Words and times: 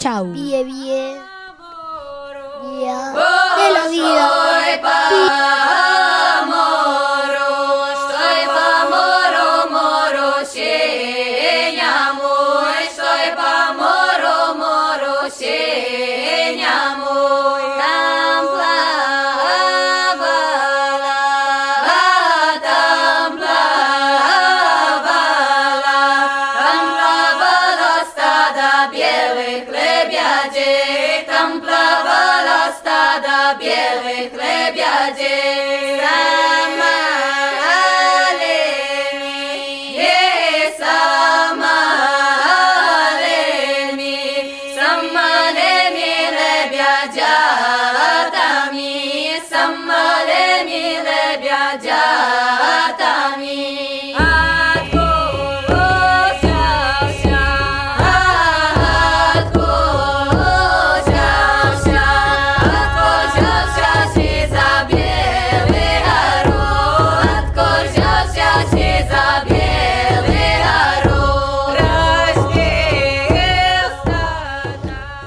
Chau. 0.00 0.24
Bien, 0.32 0.64
bien. 0.64 1.20
Bien. 2.62 3.12
De 3.12 3.74
la 3.74 3.88
vida. 3.90 5.59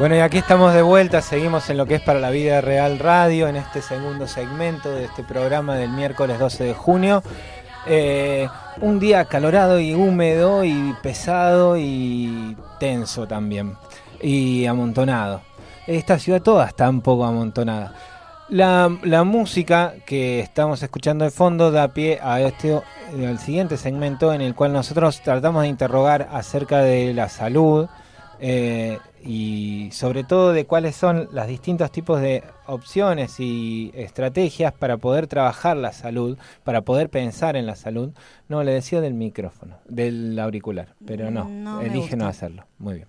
Bueno, 0.04 0.18
y 0.18 0.20
aquí 0.20 0.38
estamos 0.38 0.73
de 0.73 0.82
vuelta, 0.82 1.22
seguimos 1.22 1.70
en 1.70 1.78
lo 1.78 1.86
que 1.86 1.96
es 1.96 2.02
para 2.02 2.20
la 2.20 2.30
vida 2.30 2.59
real 2.59 3.00
radio, 3.00 3.48
en 3.48 3.56
este 3.56 3.82
segundo 3.82 4.28
segmento 4.28 4.92
de 4.92 5.06
este 5.06 5.23
programa 5.23 5.78
del 5.78 5.92
miércoles 5.92 6.40
12 6.40 6.66
de 6.66 6.73
junio. 6.73 7.23
Eh, 7.88 8.50
un 8.81 9.00
día 9.00 9.22
acalorado 9.22 9.80
y 9.80 9.94
húmedo 9.94 10.66
y 10.66 10.94
pesado 11.02 11.78
y 11.78 12.58
tenso 12.81 13.28
también, 13.28 13.78
y 14.22 14.66
amontonado. 14.66 15.40
Esta 15.88 16.20
ciudad 16.20 16.42
toda 16.42 16.68
está 16.68 16.90
un 16.90 17.00
poco 17.00 17.24
amontonada. 17.24 17.96
La, 18.50 18.94
la 19.04 19.24
música 19.24 19.94
que 20.06 20.42
estamos 20.42 20.84
escuchando 20.84 21.24
de 21.24 21.31
fondo 21.31 21.72
da 21.72 21.94
pie 21.94 22.20
a 22.22 22.42
este 22.42 22.78
al 23.26 23.40
siguiente 23.40 23.78
segmento 23.78 24.34
en 24.34 24.42
el 24.42 24.54
cual 24.54 24.74
nosotros 24.74 25.22
tratamos 25.22 25.62
de 25.62 25.70
interrogar 25.70 26.28
acerca 26.30 26.80
de 26.80 27.14
la 27.14 27.30
salud, 27.30 27.88
eh, 28.42 29.00
y 29.23 29.89
sobre 29.91 30.23
todo 30.23 30.52
de 30.52 30.66
cuáles 30.66 30.95
son 30.95 31.29
los 31.31 31.47
distintos 31.47 31.91
tipos 31.91 32.19
de 32.19 32.43
opciones 32.67 33.39
y 33.39 33.91
estrategias 33.95 34.73
para 34.73 34.97
poder 34.97 35.27
trabajar 35.27 35.77
la 35.77 35.93
salud, 35.93 36.38
para 36.63 36.81
poder 36.81 37.09
pensar 37.09 37.55
en 37.55 37.66
la 37.66 37.75
salud. 37.75 38.11
No, 38.49 38.63
le 38.63 38.73
decía 38.73 38.99
del 38.99 39.13
micrófono, 39.13 39.77
del 39.88 40.38
auricular, 40.39 40.95
pero 41.05 41.31
no, 41.31 41.81
elige 41.81 42.17
no 42.17 42.27
hacerlo. 42.27 42.66
Muy 42.77 42.95
bien. 42.95 43.07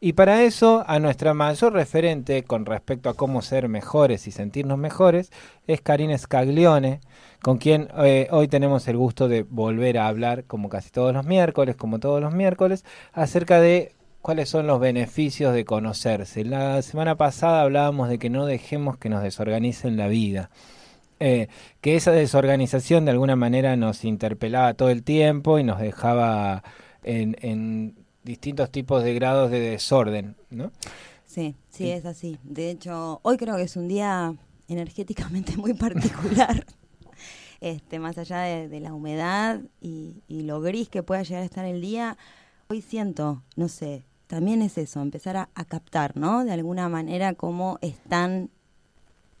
Y 0.00 0.12
para 0.12 0.44
eso, 0.44 0.84
a 0.86 1.00
nuestra 1.00 1.34
mayor 1.34 1.72
referente 1.72 2.44
con 2.44 2.66
respecto 2.66 3.08
a 3.08 3.14
cómo 3.14 3.42
ser 3.42 3.68
mejores 3.68 4.28
y 4.28 4.30
sentirnos 4.30 4.78
mejores 4.78 5.32
es 5.66 5.80
Karina 5.80 6.16
Scaglione, 6.16 7.00
con 7.42 7.58
quien 7.58 7.88
eh, 7.98 8.28
hoy 8.30 8.46
tenemos 8.46 8.86
el 8.86 8.96
gusto 8.96 9.26
de 9.26 9.42
volver 9.42 9.98
a 9.98 10.06
hablar, 10.06 10.44
como 10.44 10.68
casi 10.68 10.90
todos 10.90 11.12
los 11.12 11.26
miércoles, 11.26 11.74
como 11.74 11.98
todos 11.98 12.20
los 12.20 12.32
miércoles, 12.32 12.84
acerca 13.12 13.60
de 13.60 13.92
cuáles 14.22 14.48
son 14.48 14.66
los 14.66 14.80
beneficios 14.80 15.54
de 15.54 15.64
conocerse. 15.64 16.44
La 16.44 16.82
semana 16.82 17.16
pasada 17.16 17.62
hablábamos 17.62 18.08
de 18.08 18.18
que 18.18 18.30
no 18.30 18.46
dejemos 18.46 18.98
que 18.98 19.08
nos 19.08 19.22
desorganicen 19.22 19.96
la 19.96 20.08
vida. 20.08 20.50
Eh, 21.20 21.48
que 21.80 21.96
esa 21.96 22.12
desorganización 22.12 23.04
de 23.04 23.10
alguna 23.10 23.34
manera 23.34 23.76
nos 23.76 24.04
interpelaba 24.04 24.74
todo 24.74 24.90
el 24.90 25.02
tiempo 25.02 25.58
y 25.58 25.64
nos 25.64 25.80
dejaba 25.80 26.62
en, 27.02 27.36
en 27.40 27.96
distintos 28.22 28.70
tipos 28.70 29.02
de 29.02 29.14
grados 29.14 29.50
de 29.50 29.58
desorden, 29.58 30.36
¿no? 30.50 30.70
Sí, 31.26 31.56
sí, 31.70 31.90
es 31.90 32.04
así. 32.04 32.38
De 32.42 32.70
hecho, 32.70 33.20
hoy 33.22 33.36
creo 33.36 33.56
que 33.56 33.62
es 33.62 33.76
un 33.76 33.88
día 33.88 34.34
energéticamente 34.68 35.56
muy 35.56 35.74
particular. 35.74 36.64
este, 37.60 37.98
más 37.98 38.18
allá 38.18 38.40
de, 38.40 38.68
de 38.68 38.80
la 38.80 38.94
humedad 38.94 39.60
y, 39.80 40.22
y 40.28 40.42
lo 40.42 40.60
gris 40.60 40.88
que 40.88 41.02
pueda 41.02 41.22
llegar 41.22 41.42
a 41.42 41.46
estar 41.46 41.64
el 41.64 41.80
día, 41.80 42.16
hoy 42.68 42.80
siento, 42.80 43.42
no 43.56 43.68
sé, 43.68 44.04
también 44.28 44.62
es 44.62 44.78
eso, 44.78 45.00
empezar 45.00 45.36
a, 45.36 45.48
a 45.54 45.64
captar, 45.64 46.16
¿no? 46.16 46.44
De 46.44 46.52
alguna 46.52 46.88
manera 46.88 47.34
cómo 47.34 47.78
están 47.80 48.50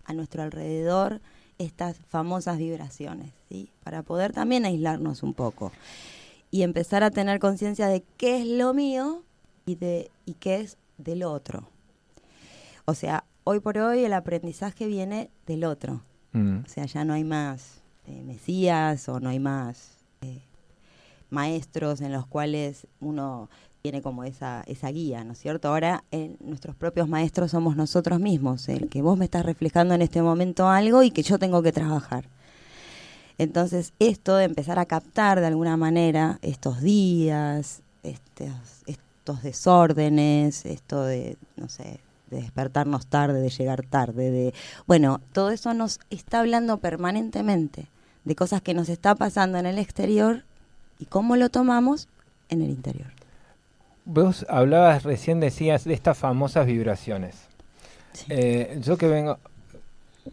a 0.04 0.12
nuestro 0.14 0.42
alrededor 0.42 1.20
estas 1.58 1.98
famosas 2.08 2.58
vibraciones, 2.58 3.32
¿sí? 3.48 3.70
Para 3.84 4.02
poder 4.02 4.32
también 4.32 4.64
aislarnos 4.64 5.22
un 5.22 5.34
poco 5.34 5.72
y 6.50 6.62
empezar 6.62 7.04
a 7.04 7.10
tener 7.10 7.38
conciencia 7.38 7.88
de 7.88 8.02
qué 8.16 8.40
es 8.40 8.46
lo 8.46 8.74
mío 8.74 9.22
y 9.66 9.74
de 9.74 10.10
y 10.24 10.34
qué 10.34 10.60
es 10.60 10.78
del 10.96 11.22
otro. 11.22 11.68
O 12.84 12.94
sea, 12.94 13.24
hoy 13.44 13.60
por 13.60 13.78
hoy 13.78 14.04
el 14.04 14.12
aprendizaje 14.12 14.86
viene 14.86 15.30
del 15.46 15.64
otro. 15.64 16.02
Mm. 16.32 16.60
O 16.64 16.68
sea, 16.68 16.86
ya 16.86 17.04
no 17.04 17.12
hay 17.12 17.24
más 17.24 17.82
eh, 18.06 18.22
mesías 18.22 19.08
o 19.08 19.20
no 19.20 19.28
hay 19.28 19.38
más 19.38 19.98
eh, 20.22 20.40
maestros 21.30 22.00
en 22.00 22.12
los 22.12 22.26
cuales 22.26 22.86
uno 23.00 23.50
tiene 23.88 24.02
como 24.02 24.22
esa, 24.24 24.62
esa 24.66 24.88
guía, 24.90 25.24
¿no 25.24 25.32
es 25.32 25.38
cierto? 25.38 25.68
Ahora 25.68 26.04
eh, 26.10 26.36
nuestros 26.40 26.76
propios 26.76 27.08
maestros 27.08 27.52
somos 27.52 27.74
nosotros 27.74 28.20
mismos, 28.20 28.68
el 28.68 28.90
que 28.90 29.00
vos 29.00 29.16
me 29.16 29.24
estás 29.24 29.46
reflejando 29.46 29.94
en 29.94 30.02
este 30.02 30.20
momento 30.20 30.68
algo 30.68 31.02
y 31.02 31.10
que 31.10 31.22
yo 31.22 31.38
tengo 31.38 31.62
que 31.62 31.72
trabajar. 31.72 32.26
Entonces, 33.38 33.94
esto 33.98 34.36
de 34.36 34.44
empezar 34.44 34.78
a 34.78 34.84
captar 34.84 35.40
de 35.40 35.46
alguna 35.46 35.78
manera 35.78 36.38
estos 36.42 36.82
días, 36.82 37.80
estos, 38.02 38.50
estos 38.84 39.42
desórdenes, 39.42 40.66
esto 40.66 41.02
de, 41.04 41.38
no 41.56 41.70
sé, 41.70 42.00
de 42.28 42.42
despertarnos 42.42 43.06
tarde, 43.06 43.40
de 43.40 43.48
llegar 43.48 43.86
tarde, 43.86 44.30
de... 44.30 44.54
Bueno, 44.86 45.22
todo 45.32 45.48
eso 45.48 45.72
nos 45.72 45.98
está 46.10 46.40
hablando 46.40 46.76
permanentemente 46.76 47.86
de 48.26 48.36
cosas 48.36 48.60
que 48.60 48.74
nos 48.74 48.90
está 48.90 49.14
pasando 49.14 49.56
en 49.56 49.64
el 49.64 49.78
exterior 49.78 50.44
y 50.98 51.06
cómo 51.06 51.36
lo 51.36 51.48
tomamos 51.48 52.06
en 52.50 52.60
el 52.60 52.68
interior. 52.68 53.17
Vos 54.10 54.46
hablabas 54.48 55.02
recién, 55.02 55.38
decías, 55.38 55.84
de 55.84 55.92
estas 55.92 56.16
famosas 56.16 56.64
vibraciones. 56.66 57.46
Eh, 58.30 58.78
yo 58.82 58.96
que 58.96 59.06
vengo, 59.06 59.38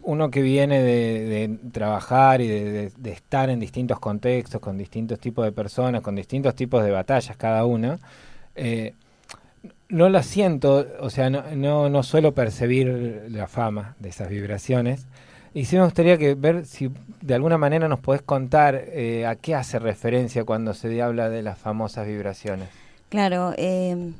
uno 0.02 0.30
que 0.30 0.40
viene 0.40 0.82
de, 0.82 1.26
de 1.26 1.58
trabajar 1.72 2.40
y 2.40 2.48
de, 2.48 2.64
de- 2.72 2.92
de 2.96 3.12
estar 3.12 3.50
en 3.50 3.60
distintos 3.60 3.98
contextos, 4.00 4.62
con 4.62 4.78
distintos 4.78 5.18
tipos 5.20 5.44
de 5.44 5.52
personas, 5.52 6.00
con 6.00 6.14
distintos 6.16 6.54
tipos 6.54 6.82
de 6.84 6.90
batallas 6.90 7.36
cada 7.36 7.66
una, 7.66 7.98
eh, 8.54 8.94
no 9.90 10.08
la 10.08 10.22
siento, 10.22 10.86
o 11.00 11.10
sea, 11.10 11.28
no, 11.28 11.42
no, 11.54 11.90
no 11.90 12.02
suelo 12.02 12.32
percibir 12.32 13.26
la 13.28 13.46
fama 13.46 13.94
de 14.00 14.08
esas 14.08 14.30
vibraciones. 14.30 15.06
Y 15.52 15.66
sí 15.66 15.76
me 15.76 15.84
gustaría 15.84 16.16
que 16.16 16.34
ver 16.34 16.64
si 16.64 16.90
de 17.20 17.34
alguna 17.34 17.58
manera 17.58 17.88
nos 17.88 18.00
podés 18.00 18.22
contar 18.22 18.74
eh, 18.74 19.26
a 19.26 19.36
qué 19.36 19.54
hace 19.54 19.78
referencia 19.78 20.44
cuando 20.44 20.72
se 20.72 21.02
habla 21.02 21.28
de 21.28 21.42
las 21.42 21.58
famosas 21.58 22.06
vibraciones. 22.06 22.68
Claro, 23.08 23.52
eh, 23.56 24.12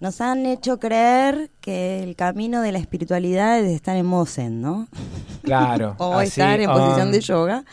nos 0.00 0.20
han 0.20 0.46
hecho 0.46 0.78
creer 0.78 1.50
que 1.60 2.02
el 2.02 2.16
camino 2.16 2.60
de 2.60 2.72
la 2.72 2.78
espiritualidad 2.78 3.58
es 3.58 3.72
estar 3.72 3.96
en 3.96 4.06
Mosen, 4.06 4.60
¿no? 4.60 4.88
Claro. 5.42 5.94
o 5.98 6.14
así, 6.14 6.28
estar 6.28 6.60
en 6.60 6.70
posición 6.70 7.08
um, 7.08 7.12
de 7.12 7.20
yoga 7.20 7.64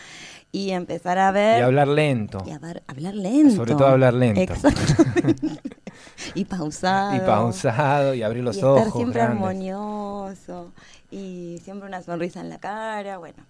y 0.51 0.71
empezar 0.71 1.17
a 1.17 1.31
ver... 1.31 1.59
Y 1.59 1.63
hablar 1.63 1.87
lento. 1.87 2.43
y 2.45 2.57
ver- 2.57 2.83
hablar 2.87 3.15
lento. 3.15 3.55
Sobre 3.55 3.73
todo 3.73 3.87
hablar 3.87 4.13
lento. 4.13 4.41
Exactamente. 4.41 5.35
y 6.35 6.45
pausado. 6.45 7.15
Y 7.15 7.19
pausado 7.19 8.13
y 8.13 8.23
abrir 8.23 8.43
los 8.43 8.57
y 8.57 8.63
ojos. 8.63 8.79
estar 8.79 8.93
siempre 8.93 9.19
grandes. 9.21 9.37
armonioso 9.43 10.71
y 11.11 11.59
siempre 11.63 11.87
una 11.87 12.01
sonrisa 12.01 12.39
en 12.41 12.49
la 12.49 12.59
cara. 12.59 13.17
Bueno, 13.17 13.43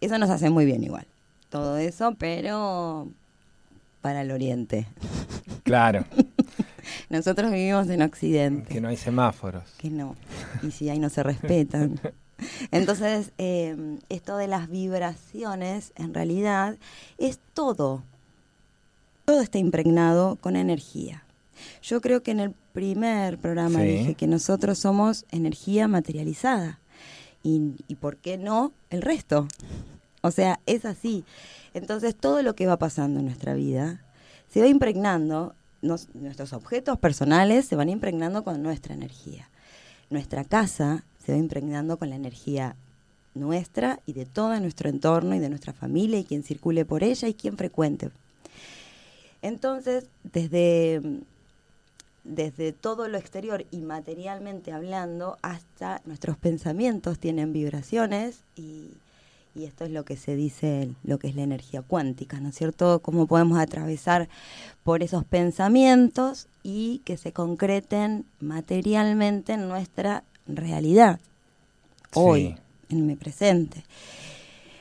eso 0.00 0.18
nos 0.18 0.30
hace 0.30 0.50
muy 0.50 0.64
bien 0.66 0.84
igual. 0.84 1.06
Todo 1.48 1.78
eso, 1.78 2.14
pero 2.18 3.08
para 4.00 4.22
el 4.22 4.30
oriente. 4.30 4.86
Claro, 5.62 6.04
Nosotros 7.08 7.50
vivimos 7.52 7.88
en 7.88 8.02
Occidente. 8.02 8.72
que 8.72 8.80
no 8.80 8.88
hay 8.88 8.96
semáforos. 8.96 9.64
Que 9.78 9.90
no. 9.90 10.16
Y 10.62 10.70
si 10.70 10.88
ahí 10.90 10.98
no 10.98 11.08
se 11.10 11.22
respetan. 11.22 12.00
Entonces, 12.70 13.32
eh, 13.38 13.98
esto 14.08 14.36
de 14.36 14.46
las 14.48 14.68
vibraciones, 14.70 15.92
en 15.96 16.14
realidad, 16.14 16.76
es 17.18 17.38
todo. 17.54 18.02
Todo 19.24 19.40
está 19.42 19.58
impregnado 19.58 20.36
con 20.36 20.56
energía. 20.56 21.24
Yo 21.82 22.00
creo 22.00 22.22
que 22.22 22.30
en 22.30 22.40
el 22.40 22.50
primer 22.72 23.38
programa 23.38 23.80
Sí. 23.80 23.86
dije 23.86 24.14
que 24.14 24.26
nosotros 24.26 24.78
somos 24.78 25.26
energía 25.30 25.86
materializada. 25.88 26.80
Y, 27.42 27.74
y 27.88 27.96
por 27.96 28.16
qué 28.16 28.38
no 28.38 28.72
el 28.90 29.02
resto? 29.02 29.46
O 30.22 30.30
sea, 30.30 30.60
es 30.66 30.84
así. 30.84 31.24
Entonces 31.74 32.14
todo 32.14 32.42
lo 32.42 32.54
que 32.54 32.66
va 32.66 32.78
pasando 32.78 33.20
en 33.20 33.26
nuestra 33.26 33.54
vida 33.54 34.02
se 34.52 34.60
va 34.60 34.66
impregnando, 34.66 35.54
nuestros 35.80 36.52
objetos 36.52 36.98
personales 36.98 37.66
se 37.66 37.76
van 37.76 37.88
impregnando 37.88 38.44
con 38.44 38.62
nuestra 38.62 38.94
energía. 38.94 39.48
Nuestra 40.10 40.44
casa 40.44 41.04
se 41.24 41.32
va 41.32 41.38
impregnando 41.38 41.98
con 41.98 42.10
la 42.10 42.16
energía 42.16 42.76
nuestra 43.34 44.00
y 44.06 44.12
de 44.12 44.26
todo 44.26 44.58
nuestro 44.58 44.88
entorno 44.88 45.34
y 45.36 45.38
de 45.38 45.48
nuestra 45.48 45.72
familia 45.72 46.18
y 46.18 46.24
quien 46.24 46.42
circule 46.42 46.84
por 46.84 47.04
ella 47.04 47.28
y 47.28 47.34
quien 47.34 47.56
frecuente. 47.56 48.10
Entonces, 49.40 50.06
desde, 50.24 51.00
desde 52.24 52.72
todo 52.72 53.08
lo 53.08 53.16
exterior 53.16 53.64
y 53.70 53.78
materialmente 53.78 54.72
hablando, 54.72 55.38
hasta 55.42 56.02
nuestros 56.04 56.36
pensamientos 56.36 57.18
tienen 57.20 57.52
vibraciones 57.52 58.40
y, 58.56 58.90
y 59.54 59.64
esto 59.64 59.84
es 59.84 59.90
lo 59.90 60.04
que 60.04 60.16
se 60.16 60.36
dice, 60.36 60.90
lo 61.02 61.18
que 61.18 61.28
es 61.28 61.34
la 61.34 61.42
energía 61.42 61.82
cuántica, 61.82 62.38
¿no 62.40 62.50
es 62.50 62.54
cierto? 62.56 63.00
Cómo 63.00 63.26
podemos 63.26 63.58
atravesar 63.58 64.28
por 64.84 65.02
esos 65.02 65.24
pensamientos 65.24 66.46
y 66.62 66.98
que 67.04 67.16
se 67.16 67.32
concreten 67.32 68.24
materialmente 68.40 69.54
en 69.54 69.68
nuestra 69.68 70.22
realidad, 70.46 71.18
hoy, 72.14 72.56
en 72.90 73.06
mi 73.06 73.16
presente. 73.16 73.84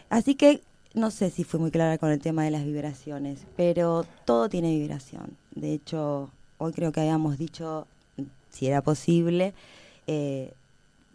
Así 0.09 0.35
que 0.35 0.61
no 0.93 1.11
sé 1.11 1.29
si 1.29 1.43
fui 1.43 1.59
muy 1.59 1.71
clara 1.71 1.97
con 1.97 2.09
el 2.11 2.19
tema 2.19 2.43
de 2.43 2.51
las 2.51 2.65
vibraciones, 2.65 3.41
pero 3.55 4.05
todo 4.25 4.49
tiene 4.49 4.71
vibración. 4.77 5.37
De 5.55 5.73
hecho, 5.73 6.31
hoy 6.57 6.73
creo 6.73 6.91
que 6.91 6.99
habíamos 7.01 7.37
dicho, 7.37 7.87
si 8.49 8.67
era 8.67 8.81
posible, 8.81 9.53
eh, 10.07 10.51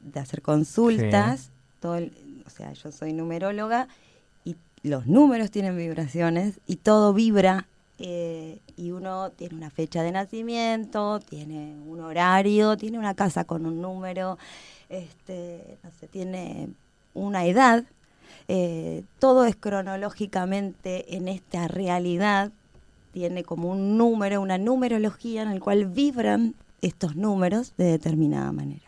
de 0.03 0.21
hacer 0.21 0.43
consultas. 0.43 1.51
Todo 1.81 1.97
el- 1.97 2.13
o 2.47 2.51
sea, 2.51 2.73
yo 2.73 2.93
soy 2.93 3.13
numeróloga 3.13 3.89
y 4.45 4.57
los 4.83 5.07
números 5.07 5.51
tienen 5.51 5.77
vibraciones 5.77 6.61
y 6.67 6.77
todo 6.77 7.13
vibra. 7.15 7.67
eh, 7.99 8.59
y 8.77 8.91
uno 8.91 9.31
tiene 9.31 9.55
una 9.55 9.71
fecha 9.71 10.03
de 10.03 10.11
nacimiento, 10.11 11.21
tiene 11.21 11.77
un 11.87 12.01
horario, 12.01 12.77
tiene 12.77 12.99
una 12.99 13.15
casa 13.15 13.45
con 13.45 13.67
un 13.67 13.81
número, 13.81 14.37
este, 14.89 15.79
no 15.85 15.91
sé, 16.01 16.09
tiene 16.09 16.69
una 17.15 17.45
edad. 17.47 17.85
eh, 18.49 19.05
todo 19.21 19.45
es 19.47 19.57
cronológicamente 19.57 21.17
en 21.17 21.29
esta 21.29 21.69
realidad, 21.69 22.51
tiene 23.13 23.45
como 23.45 23.71
un 23.71 23.97
número, 23.97 24.41
una 24.43 24.59
numerología 24.59 25.43
en 25.43 25.49
el 25.51 25.61
cual 25.61 25.87
vibran 25.87 26.55
estos 26.83 27.15
números 27.17 27.75
de 27.77 27.85
determinada 27.85 28.51
manera. 28.53 28.84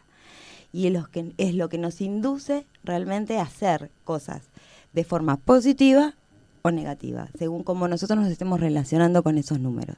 Y 0.73 0.87
es 0.87 0.93
lo 0.93 1.07
que, 1.07 1.33
es 1.39 1.55
lo 1.55 1.69
que 1.69 1.79
nos 1.79 2.01
induce 2.01 2.67
realmente 2.85 3.39
a 3.39 3.43
hacer 3.43 3.91
cosas 4.05 4.51
de 4.93 5.05
forma 5.05 5.37
positiva 5.37 6.15
o 6.63 6.71
negativa, 6.71 7.29
según 7.39 7.63
cómo 7.63 7.89
nosotros 7.89 8.19
nos 8.19 8.29
estemos 8.29 8.61
relacionando 8.61 9.23
con 9.23 9.39
esos 9.39 9.61
números. 9.61 9.97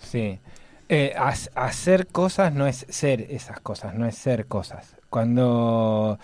Sí. 0.00 0.40
Eh, 0.88 1.14
hacer 1.54 2.08
cosas 2.08 2.52
no 2.52 2.66
es 2.66 2.84
ser 2.88 3.20
esas 3.30 3.60
cosas, 3.60 3.94
no 3.94 4.06
es 4.06 4.16
ser 4.16 4.46
cosas. 4.46 4.96
Cuando... 5.08 6.18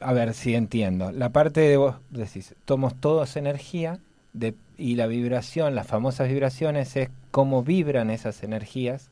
A 0.00 0.12
ver 0.12 0.32
si 0.32 0.54
entiendo. 0.54 1.10
La 1.10 1.30
parte 1.30 1.60
de 1.60 1.76
vos 1.76 1.96
decís, 2.10 2.54
tomos 2.64 2.94
todos 2.94 3.36
energía 3.36 3.98
de, 4.32 4.54
y 4.76 4.94
la 4.94 5.08
vibración, 5.08 5.74
las 5.74 5.88
famosas 5.88 6.28
vibraciones, 6.28 6.94
es 6.96 7.10
cómo 7.32 7.64
vibran 7.64 8.10
esas 8.10 8.44
energías, 8.44 9.10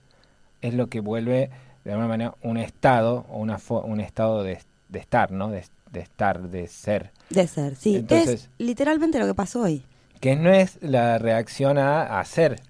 es 0.62 0.74
lo 0.74 0.86
que 0.86 1.00
vuelve 1.00 1.50
de 1.86 1.92
alguna 1.92 2.08
manera 2.08 2.34
un 2.42 2.56
estado 2.56 3.24
o 3.30 3.38
una 3.38 3.58
un 3.68 4.00
estado 4.00 4.42
de, 4.42 4.58
de 4.88 4.98
estar, 4.98 5.30
¿no? 5.30 5.50
De, 5.50 5.64
de 5.92 6.00
estar, 6.00 6.42
de 6.42 6.66
ser. 6.66 7.12
De 7.30 7.46
ser, 7.46 7.76
sí. 7.76 7.94
Entonces- 7.96 8.42
es 8.44 8.50
literalmente 8.58 9.20
lo 9.20 9.26
que 9.26 9.34
pasó 9.34 9.62
hoy. 9.62 9.84
Que 10.20 10.34
no 10.34 10.50
es 10.52 10.78
la 10.82 11.18
reacción 11.18 11.78
a 11.78 12.18
hacer 12.18 12.60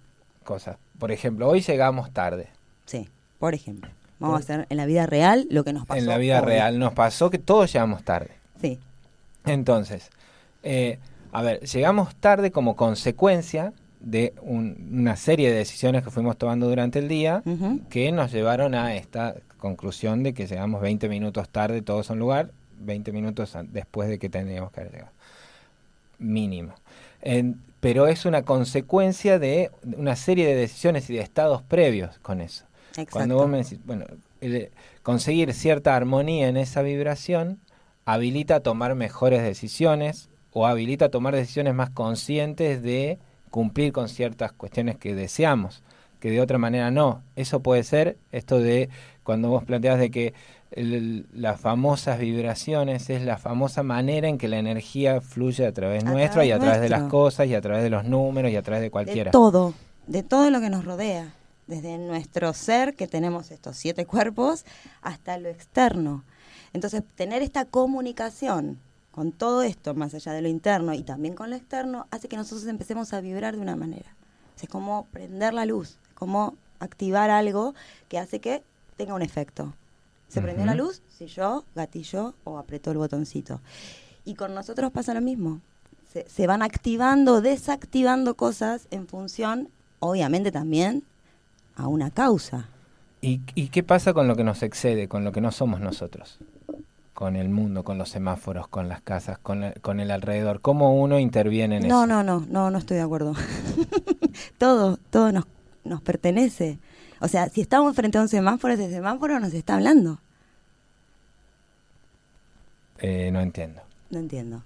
cosas. 0.44 0.76
Por 0.98 1.12
ejemplo, 1.12 1.48
hoy 1.48 1.62
llegamos 1.62 2.10
tarde. 2.12 2.48
Sí, 2.84 3.08
por 3.38 3.54
ejemplo. 3.54 3.90
Vamos 4.18 4.36
a 4.36 4.40
hacer 4.40 4.66
en 4.68 4.76
la 4.76 4.84
vida 4.84 5.06
real 5.06 5.46
lo 5.50 5.64
que 5.64 5.72
nos 5.72 5.86
pasó. 5.86 5.98
en 5.98 6.06
la 6.06 6.18
vida 6.18 6.40
hoy. 6.40 6.46
real 6.46 6.78
nos 6.78 6.92
pasó 6.92 7.30
que 7.30 7.38
todos 7.38 7.72
llegamos 7.72 8.02
tarde. 8.02 8.30
Sí, 8.60 8.78
Entonces, 9.46 10.10
eh, 10.62 10.98
a 11.32 11.40
ver, 11.42 11.60
llegamos 11.60 12.14
tarde 12.16 12.50
como 12.50 12.76
consecuencia 12.76 13.72
de 14.06 14.32
un- 14.41 14.88
una 14.93 15.17
serie 15.17 15.50
de 15.50 15.56
decisiones 15.56 16.05
que 16.05 16.11
fuimos 16.12 16.37
tomando 16.38 16.69
durante 16.69 17.00
el 17.00 17.08
día 17.08 17.43
que 17.91 18.12
nos 18.12 18.31
llevaron 18.32 18.75
a 18.76 18.94
esta 18.94 19.35
conclusión 19.58 20.23
de 20.23 20.32
que 20.32 20.47
llegamos 20.47 20.81
20 20.81 21.08
minutos 21.08 21.49
tarde 21.49 21.82
todos 21.82 22.08
a 22.08 22.12
un 22.12 22.20
lugar, 22.20 22.50
20 22.79 23.11
minutos 23.11 23.56
después 23.73 24.08
de 24.08 24.19
que 24.20 24.29
teníamos 24.29 24.70
que 24.70 24.81
haber 24.81 24.93
llegado. 24.93 25.11
Mínimo. 26.19 26.73
En- 27.20 27.61
pero 27.81 28.06
es 28.06 28.25
una 28.25 28.43
consecuencia 28.43 29.38
de 29.38 29.70
una 29.97 30.17
serie 30.17 30.47
de 30.47 30.55
decisiones 30.55 31.11
y 31.11 31.14
de 31.14 31.20
estados 31.20 31.62
previos 31.62 32.19
con 32.20 32.41
eso. 32.41 32.64
exacto. 32.91 33.12
Cuando 33.12 33.35
vos 33.37 33.49
me 33.49 33.59
decís, 33.59 33.79
bueno, 33.85 34.06
el- 34.41 34.70
conseguir 35.02 35.52
cierta 35.52 35.94
armonía 35.97 36.49
en 36.49 36.56
esa 36.56 36.81
vibración 36.82 37.59
habilita 38.06 38.56
a 38.56 38.61
tomar 38.61 38.94
mejores 38.94 39.43
decisiones 39.43 40.29
o 40.52 40.67
habilita 40.67 41.06
a 41.06 41.09
tomar 41.11 41.35
decisiones 41.35 41.75
más 41.75 41.91
conscientes 41.91 42.82
de 42.82 43.19
cumplir 43.56 43.91
con 43.91 44.11
ciertas 44.11 44.53
cuestiones 44.53 44.97
que 44.99 45.14
deseamos, 45.14 45.82
que 46.20 46.31
de 46.31 46.43
otra 46.43 46.58
manera 46.58 46.91
no. 46.91 47.23
Eso 47.37 47.61
puede 47.61 47.85
ser 47.85 48.19
esto 48.31 48.58
de 48.58 48.91
cuando 49.23 49.49
vos 49.49 49.64
planteas 49.64 49.99
de 49.99 50.11
que 50.11 50.35
el- 50.73 51.26
las 51.32 51.58
famosas 51.58 52.19
vibraciones 52.19 53.08
es 53.08 53.23
la 53.23 53.38
famosa 53.38 53.82
manera 53.82 54.29
en 54.29 54.37
que 54.37 54.47
la 54.47 54.58
energía 54.58 55.23
fluye 55.23 55.64
a 55.67 55.73
través 55.73 56.05
A 56.05 56.11
nuestro 56.11 56.43
y 56.44 56.50
a 56.50 56.58
través 56.58 56.75
través 56.75 56.81
de 56.82 56.88
las 56.91 57.08
cosas 57.11 57.47
y 57.47 57.55
a 57.55 57.62
través 57.62 57.82
de 57.82 57.88
los 57.88 58.05
números 58.05 58.53
y 58.53 58.56
a 58.56 58.62
través 58.62 58.82
de 58.82 58.91
cualquiera. 58.91 59.31
De 59.31 59.32
todo, 59.32 59.73
de 60.06 60.23
todo 60.23 60.50
lo 60.50 60.61
que 60.61 60.69
nos 60.69 60.85
rodea. 60.85 61.32
Desde 61.67 61.97
nuestro 61.97 62.52
ser, 62.52 62.94
que 62.94 63.06
tenemos 63.06 63.50
estos 63.50 63.76
siete 63.79 64.05
cuerpos, 64.05 64.67
hasta 65.00 65.38
lo 65.38 65.49
externo. 65.49 66.25
Entonces, 66.75 67.02
tener 67.14 67.41
esta 67.43 67.64
comunicación 67.64 68.79
con 69.16 69.32
todo 69.32 69.62
esto, 69.62 69.94
más 69.94 70.12
allá 70.12 70.32
de 70.32 70.42
lo 70.42 70.48
interno 70.48 70.92
y 70.92 71.02
también 71.02 71.34
con 71.34 71.48
lo 71.48 71.56
externo, 71.56 72.06
hace 72.10 72.28
que 72.28 72.36
nosotros 72.36 72.66
empecemos 72.66 73.14
a 73.14 73.22
vibrar 73.22 73.56
de 73.56 73.62
una 73.62 73.74
manera. 73.74 74.14
O 74.54 74.58
sea, 74.58 74.66
es 74.66 74.68
como 74.68 75.06
prender 75.06 75.54
la 75.54 75.64
luz, 75.64 75.96
es 76.06 76.12
como 76.12 76.54
activar 76.80 77.30
algo 77.30 77.74
que 78.10 78.18
hace 78.18 78.40
que 78.40 78.62
tenga 78.98 79.14
un 79.14 79.22
efecto. 79.22 79.72
Se 80.28 80.42
prendió 80.42 80.66
la 80.66 80.74
luz 80.74 81.00
si 81.08 81.28
yo 81.28 81.64
gatilló 81.74 82.35
o 82.44 82.58
apretó 82.58 82.90
el 82.90 82.99
botoncito. 82.99 83.62
Y 84.26 84.35
con 84.35 84.54
nosotros 84.54 84.92
pasa 84.92 85.14
lo 85.14 85.23
mismo. 85.23 85.62
Se, 86.12 86.28
se 86.28 86.46
van 86.46 86.61
activando, 86.61 87.40
desactivando 87.40 88.35
cosas 88.35 88.87
en 88.90 89.08
función, 89.08 89.70
obviamente 89.99 90.52
también, 90.52 91.04
a 91.75 91.88
una 91.88 92.11
causa. 92.11 92.68
¿Y, 93.23 93.40
y 93.54 93.68
qué 93.68 93.82
pasa 93.82 94.12
con 94.12 94.28
lo 94.28 94.37
que 94.37 94.44
nos 94.44 94.62
excede, 94.62 95.08
con 95.08 95.25
lo 95.25 95.32
que 95.32 95.40
no 95.40 95.52
somos 95.52 95.80
nosotros? 95.80 96.38
Con 97.16 97.35
el 97.35 97.49
mundo, 97.49 97.82
con 97.82 97.96
los 97.96 98.11
semáforos, 98.11 98.68
con 98.68 98.90
las 98.90 99.00
casas, 99.00 99.38
con, 99.38 99.64
el- 99.64 99.80
con 99.80 100.00
el 100.00 100.11
alrededor. 100.11 100.61
¿Cómo 100.61 101.00
uno 101.00 101.18
interviene 101.18 101.78
en 101.78 101.88
No, 101.88 102.00
eso? 102.04 102.06
no, 102.06 102.23
no, 102.23 102.44
no, 102.46 102.70
no 102.70 102.76
estoy 102.76 102.99
de 102.99 103.02
acuerdo. 103.04 103.32
todo, 104.58 104.99
todo 105.08 105.32
nos, 105.32 105.46
nos 105.82 106.02
pertenece. 106.02 106.78
O 107.20 107.28
sea, 107.28 107.49
si 107.49 107.62
estamos 107.62 107.96
frente 107.96 108.18
a 108.18 108.20
un 108.20 108.28
semáforo, 108.28 108.75
ese 108.75 108.90
semáforo 108.90 109.40
nos 109.40 109.54
está 109.54 109.76
hablando. 109.76 110.18
Eh, 112.99 113.30
no 113.32 113.40
entiendo. 113.40 113.80
No 114.11 114.18
entiendo. 114.18 114.62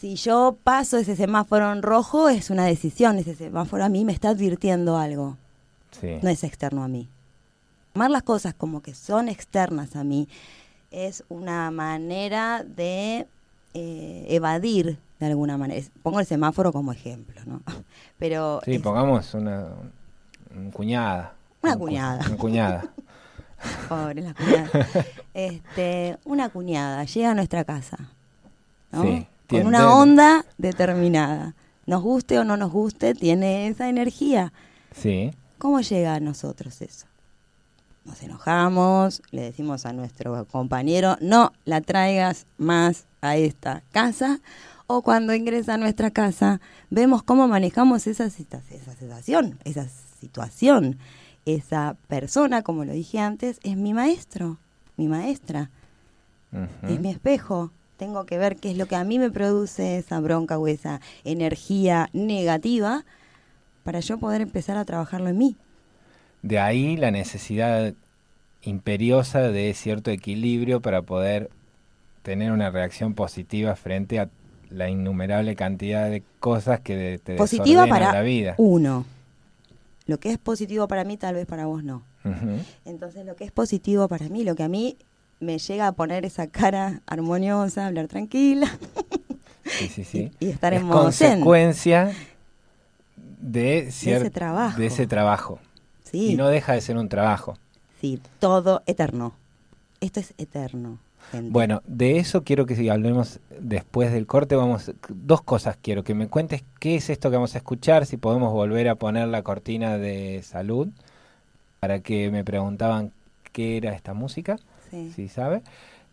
Si 0.00 0.16
yo 0.16 0.56
paso 0.64 0.96
ese 0.96 1.14
semáforo 1.14 1.70
en 1.72 1.82
rojo, 1.82 2.30
es 2.30 2.48
una 2.48 2.64
decisión. 2.64 3.18
Ese 3.18 3.34
semáforo 3.34 3.84
a 3.84 3.90
mí 3.90 4.06
me 4.06 4.12
está 4.14 4.30
advirtiendo 4.30 4.96
algo. 4.96 5.36
Sí. 6.00 6.18
no 6.22 6.28
es 6.30 6.42
externo 6.42 6.82
a 6.82 6.88
mí. 6.88 7.06
Tomar 7.92 8.10
las 8.10 8.22
cosas 8.24 8.52
como 8.54 8.80
que 8.82 8.94
son 8.94 9.28
externas 9.28 9.94
a 9.94 10.02
mí 10.04 10.26
es 10.94 11.24
una 11.28 11.70
manera 11.70 12.62
de 12.64 13.26
eh, 13.74 14.26
evadir 14.28 14.98
de 15.20 15.26
alguna 15.26 15.56
manera. 15.58 15.84
Pongo 16.02 16.20
el 16.20 16.26
semáforo 16.26 16.72
como 16.72 16.92
ejemplo, 16.92 17.40
¿no? 17.46 17.60
Pero 18.18 18.60
Sí, 18.64 18.74
es- 18.76 18.82
pongamos 18.82 19.32
una, 19.34 19.66
un 20.54 20.70
cuñada. 20.70 21.34
Una 21.62 21.72
Un 21.72 21.78
cu- 21.78 21.84
cuñada. 21.86 22.26
Una 22.26 22.36
cuñada. 22.36 22.84
pobre 23.88 24.20
la 24.22 24.34
cuñada. 24.34 24.70
este, 25.32 26.18
una 26.24 26.48
cuñada 26.50 27.04
llega 27.04 27.30
a 27.30 27.34
nuestra 27.34 27.64
casa, 27.64 27.96
¿no? 28.92 29.02
Sí, 29.02 29.26
Con 29.48 29.66
una 29.66 29.94
onda 29.94 30.44
determinada. 30.58 31.54
Nos 31.86 32.02
guste 32.02 32.38
o 32.38 32.44
no 32.44 32.56
nos 32.56 32.70
guste, 32.72 33.14
tiene 33.14 33.68
esa 33.68 33.88
energía. 33.88 34.52
Sí. 34.94 35.32
¿Cómo 35.58 35.80
llega 35.80 36.14
a 36.14 36.20
nosotros 36.20 36.80
eso? 36.82 37.06
Nos 38.04 38.22
enojamos, 38.22 39.22
le 39.30 39.42
decimos 39.42 39.86
a 39.86 39.92
nuestro 39.92 40.44
compañero, 40.46 41.16
no 41.20 41.52
la 41.64 41.80
traigas 41.80 42.46
más 42.58 43.06
a 43.22 43.36
esta 43.36 43.82
casa, 43.92 44.40
o 44.86 45.02
cuando 45.02 45.34
ingresa 45.34 45.74
a 45.74 45.78
nuestra 45.78 46.10
casa, 46.10 46.60
vemos 46.90 47.22
cómo 47.22 47.48
manejamos 47.48 48.06
esa, 48.06 48.26
esa 48.26 48.60
sensación, 48.98 49.58
esa 49.64 49.88
situación, 50.20 50.98
esa 51.46 51.96
persona, 52.08 52.62
como 52.62 52.84
lo 52.84 52.92
dije 52.92 53.18
antes, 53.18 53.58
es 53.62 53.76
mi 53.76 53.94
maestro, 53.94 54.58
mi 54.96 55.08
maestra, 55.08 55.70
es 56.88 57.00
mi 57.00 57.10
espejo. 57.10 57.72
Tengo 57.96 58.26
que 58.26 58.38
ver 58.38 58.56
qué 58.56 58.72
es 58.72 58.76
lo 58.76 58.86
que 58.86 58.96
a 58.96 59.04
mí 59.04 59.18
me 59.18 59.30
produce 59.30 59.98
esa 59.98 60.20
bronca 60.20 60.58
o 60.58 60.68
esa 60.68 61.00
energía 61.24 62.10
negativa 62.12 63.04
para 63.82 64.00
yo 64.00 64.18
poder 64.18 64.40
empezar 64.40 64.76
a 64.76 64.84
trabajarlo 64.84 65.28
en 65.28 65.38
mí. 65.38 65.56
De 66.44 66.58
ahí 66.58 66.98
la 66.98 67.10
necesidad 67.10 67.94
imperiosa 68.60 69.40
de 69.40 69.72
cierto 69.72 70.10
equilibrio 70.10 70.80
para 70.80 71.00
poder 71.00 71.48
tener 72.22 72.52
una 72.52 72.68
reacción 72.68 73.14
positiva 73.14 73.74
frente 73.76 74.20
a 74.20 74.28
la 74.68 74.90
innumerable 74.90 75.56
cantidad 75.56 76.10
de 76.10 76.22
cosas 76.40 76.80
que 76.80 77.18
te 77.24 77.36
positiva 77.36 77.86
para 77.86 78.12
la 78.12 78.20
vida. 78.20 78.56
Uno. 78.58 79.06
Lo 80.06 80.20
que 80.20 80.32
es 80.32 80.36
positivo 80.36 80.86
para 80.86 81.04
mí, 81.04 81.16
tal 81.16 81.34
vez 81.34 81.46
para 81.46 81.64
vos 81.64 81.82
no. 81.82 82.02
Entonces, 82.84 83.24
lo 83.24 83.36
que 83.36 83.44
es 83.44 83.50
positivo 83.50 84.06
para 84.06 84.28
mí, 84.28 84.44
lo 84.44 84.54
que 84.54 84.64
a 84.64 84.68
mí 84.68 84.98
me 85.40 85.56
llega 85.56 85.86
a 85.86 85.92
poner 85.92 86.26
esa 86.26 86.46
cara 86.48 87.00
armoniosa, 87.06 87.86
hablar 87.86 88.06
tranquila. 88.08 88.70
Sí, 89.64 89.88
sí, 89.88 90.04
sí. 90.04 90.30
Y, 90.40 90.50
estar 90.50 90.74
en 90.74 90.84
modo 90.84 91.04
consecuencia 91.04 92.12
de, 93.40 93.78
ese 93.88 94.28
trabajo. 94.28 94.78
De 94.78 94.86
ese 94.88 95.06
trabajo. 95.06 95.58
Sí. 96.14 96.34
Y 96.34 96.36
no 96.36 96.46
deja 96.46 96.74
de 96.74 96.80
ser 96.80 96.96
un 96.96 97.08
trabajo. 97.08 97.58
Sí, 98.00 98.20
todo 98.38 98.84
eterno. 98.86 99.32
Esto 100.00 100.20
es 100.20 100.32
eterno. 100.38 100.98
Bueno, 101.32 101.82
de 101.86 102.18
eso 102.18 102.44
quiero 102.44 102.66
que 102.66 102.88
hablemos 102.88 103.40
después 103.58 104.12
del 104.12 104.24
corte. 104.24 104.54
Vamos, 104.54 104.92
dos 105.08 105.42
cosas 105.42 105.76
quiero 105.82 106.04
que 106.04 106.14
me 106.14 106.28
cuentes 106.28 106.62
qué 106.78 106.94
es 106.94 107.10
esto 107.10 107.30
que 107.30 107.36
vamos 107.36 107.56
a 107.56 107.58
escuchar, 107.58 108.06
si 108.06 108.16
podemos 108.16 108.52
volver 108.52 108.88
a 108.88 108.94
poner 108.94 109.26
la 109.26 109.42
cortina 109.42 109.98
de 109.98 110.42
salud, 110.44 110.86
para 111.80 111.98
que 111.98 112.30
me 112.30 112.44
preguntaban 112.44 113.10
qué 113.50 113.78
era 113.78 113.92
esta 113.92 114.14
música, 114.14 114.58
si 115.16 115.26
sabe. 115.26 115.62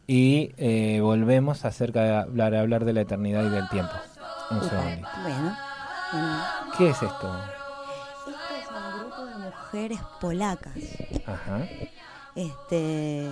Y 0.07 0.53
eh, 0.57 0.99
volvemos 1.01 1.63
acerca 1.63 2.01
de 2.01 2.15
hablar, 2.15 2.55
hablar 2.55 2.85
de 2.85 2.93
la 2.93 3.01
eternidad 3.01 3.45
y 3.45 3.49
del 3.49 3.69
tiempo. 3.69 3.93
Un 4.49 4.61
segundo. 4.61 5.07
Bueno, 5.21 5.55
¿Qué 6.77 6.89
es? 6.89 7.03
Esto 7.03 7.60
mujeres 9.71 9.99
polacas. 10.19 10.73
Ajá. 11.25 11.67
Este, 12.35 13.27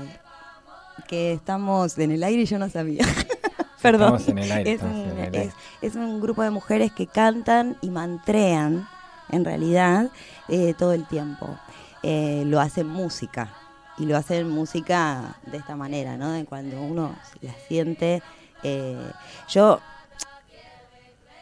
que 1.07 1.33
estamos 1.33 1.97
en 1.97 2.11
el 2.11 2.23
aire 2.23 2.43
y 2.43 2.45
yo 2.45 2.59
no 2.59 2.69
sabía. 2.69 3.05
Perdón. 3.81 4.15
Estamos 4.15 4.27
en 4.29 4.37
el 4.39 4.51
aire. 4.51 4.71
Es, 4.73 4.81
un, 4.81 5.53
Es, 5.81 5.95
un 5.95 6.21
grupo 6.21 6.43
de 6.43 6.49
mujeres 6.49 6.91
que 6.91 7.07
cantan 7.07 7.77
y 7.81 7.89
mantrean, 7.89 8.87
en 9.29 9.45
realidad, 9.45 10.11
eh, 10.47 10.73
todo 10.77 10.93
el 10.93 11.07
tiempo. 11.07 11.57
Eh, 12.03 12.43
lo 12.45 12.59
hacen 12.59 12.87
música. 12.87 13.53
Y 13.97 14.05
lo 14.05 14.15
hacen 14.15 14.49
música 14.49 15.35
de 15.45 15.57
esta 15.57 15.75
manera, 15.75 16.15
¿no? 16.15 16.31
De 16.31 16.45
cuando 16.45 16.81
uno 16.81 17.15
la 17.41 17.53
siente. 17.67 18.21
Eh, 18.63 19.11
yo 19.49 19.81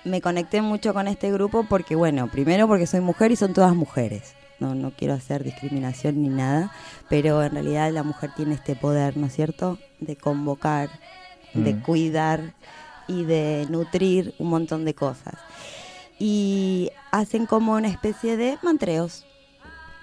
me 0.05 0.21
conecté 0.21 0.61
mucho 0.61 0.91
con 0.93 1.07
este 1.07 1.31
grupo 1.31 1.65
porque, 1.69 1.95
bueno, 1.95 2.27
primero 2.29 2.67
porque 2.67 2.87
soy 2.87 3.01
mujer 3.01 3.31
y 3.31 3.35
son 3.35 3.53
todas 3.53 3.75
mujeres 3.75 4.36
no, 4.59 4.75
no 4.75 4.91
quiero 4.91 5.13
hacer 5.13 5.43
discriminación 5.43 6.21
ni 6.21 6.29
nada, 6.29 6.71
pero 7.09 7.43
en 7.43 7.51
realidad 7.51 7.91
la 7.91 8.03
mujer 8.03 8.31
tiene 8.35 8.55
este 8.55 8.75
poder, 8.75 9.17
¿no 9.17 9.27
es 9.27 9.33
cierto?, 9.33 9.77
de 9.99 10.15
convocar, 10.15 10.89
de 11.53 11.73
mm. 11.73 11.81
cuidar 11.81 12.53
y 13.07 13.23
de 13.23 13.67
nutrir 13.69 14.33
un 14.39 14.49
montón 14.49 14.85
de 14.85 14.93
cosas. 14.93 15.35
Y 16.19 16.91
hacen 17.11 17.45
como 17.45 17.73
una 17.73 17.87
especie 17.87 18.37
de 18.37 18.57
mantreos. 18.61 19.25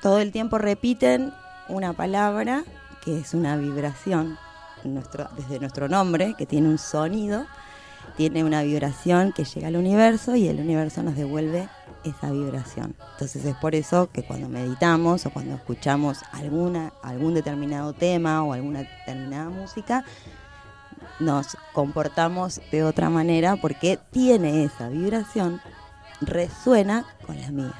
Todo 0.00 0.18
el 0.20 0.32
tiempo 0.32 0.58
repiten 0.58 1.32
una 1.68 1.92
palabra 1.92 2.64
que 3.04 3.18
es 3.18 3.34
una 3.34 3.56
vibración 3.56 4.38
nuestro, 4.84 5.28
desde 5.36 5.58
nuestro 5.60 5.88
nombre, 5.88 6.34
que 6.36 6.46
tiene 6.46 6.68
un 6.68 6.78
sonido, 6.78 7.46
tiene 8.16 8.44
una 8.44 8.62
vibración 8.62 9.32
que 9.32 9.44
llega 9.44 9.68
al 9.68 9.76
universo 9.76 10.36
y 10.36 10.48
el 10.48 10.60
universo 10.60 11.02
nos 11.02 11.16
devuelve 11.16 11.68
esa 12.04 12.30
vibración. 12.30 12.94
Entonces 13.12 13.44
es 13.44 13.54
por 13.56 13.74
eso 13.74 14.10
que 14.12 14.22
cuando 14.22 14.48
meditamos 14.48 15.26
o 15.26 15.30
cuando 15.30 15.54
escuchamos 15.54 16.20
alguna, 16.32 16.92
algún 17.02 17.34
determinado 17.34 17.92
tema 17.92 18.42
o 18.44 18.52
alguna 18.52 18.80
determinada 18.80 19.50
música, 19.50 20.04
nos 21.20 21.56
comportamos 21.72 22.60
de 22.70 22.84
otra 22.84 23.10
manera 23.10 23.56
porque 23.56 23.98
tiene 24.10 24.64
esa 24.64 24.88
vibración, 24.88 25.60
resuena 26.20 27.06
con 27.26 27.40
la 27.40 27.50
mía. 27.50 27.74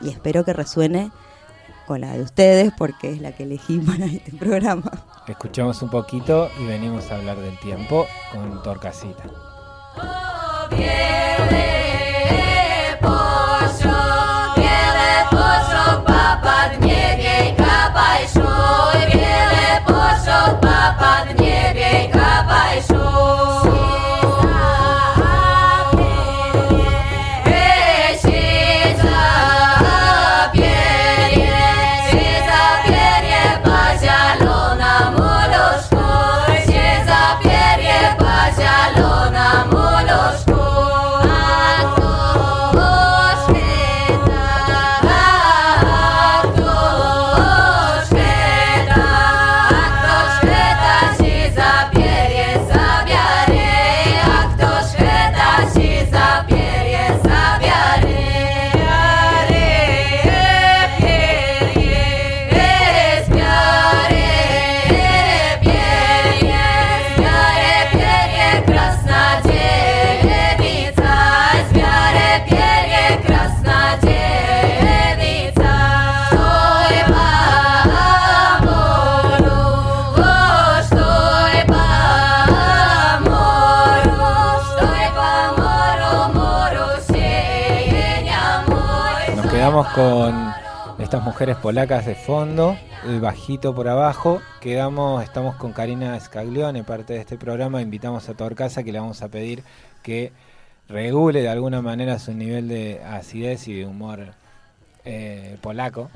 Y 0.00 0.10
espero 0.10 0.44
que 0.44 0.52
resuene 0.52 1.10
con 1.86 2.02
la 2.02 2.12
de 2.12 2.22
ustedes 2.22 2.72
porque 2.76 3.10
es 3.10 3.20
la 3.20 3.32
que 3.32 3.44
elegí 3.44 3.78
para 3.86 4.06
este 4.06 4.32
programa. 4.32 4.90
Escuchamos 5.26 5.82
un 5.82 5.90
poquito 5.90 6.50
y 6.60 6.66
venimos 6.66 7.10
a 7.10 7.16
hablar 7.16 7.38
del 7.38 7.58
tiempo 7.58 8.06
con 8.32 8.62
Torcasita. 8.62 9.24
Con 89.98 90.54
estas 91.00 91.24
mujeres 91.24 91.56
polacas 91.56 92.06
de 92.06 92.14
fondo, 92.14 92.78
el 93.04 93.20
bajito 93.20 93.74
por 93.74 93.88
abajo. 93.88 94.40
Quedamos, 94.60 95.24
estamos 95.24 95.56
con 95.56 95.72
Karina 95.72 96.18
Scaglione, 96.20 96.84
parte 96.84 97.14
de 97.14 97.18
este 97.18 97.36
programa. 97.36 97.82
Invitamos 97.82 98.28
a 98.28 98.34
Torcasa 98.34 98.84
que 98.84 98.92
le 98.92 99.00
vamos 99.00 99.22
a 99.22 99.28
pedir 99.28 99.64
que 100.04 100.30
regule 100.88 101.42
de 101.42 101.48
alguna 101.48 101.82
manera 101.82 102.20
su 102.20 102.32
nivel 102.32 102.68
de 102.68 103.02
acidez 103.02 103.66
y 103.66 103.74
de 103.74 103.86
humor 103.86 104.20
eh, 105.04 105.56
polaco 105.60 106.10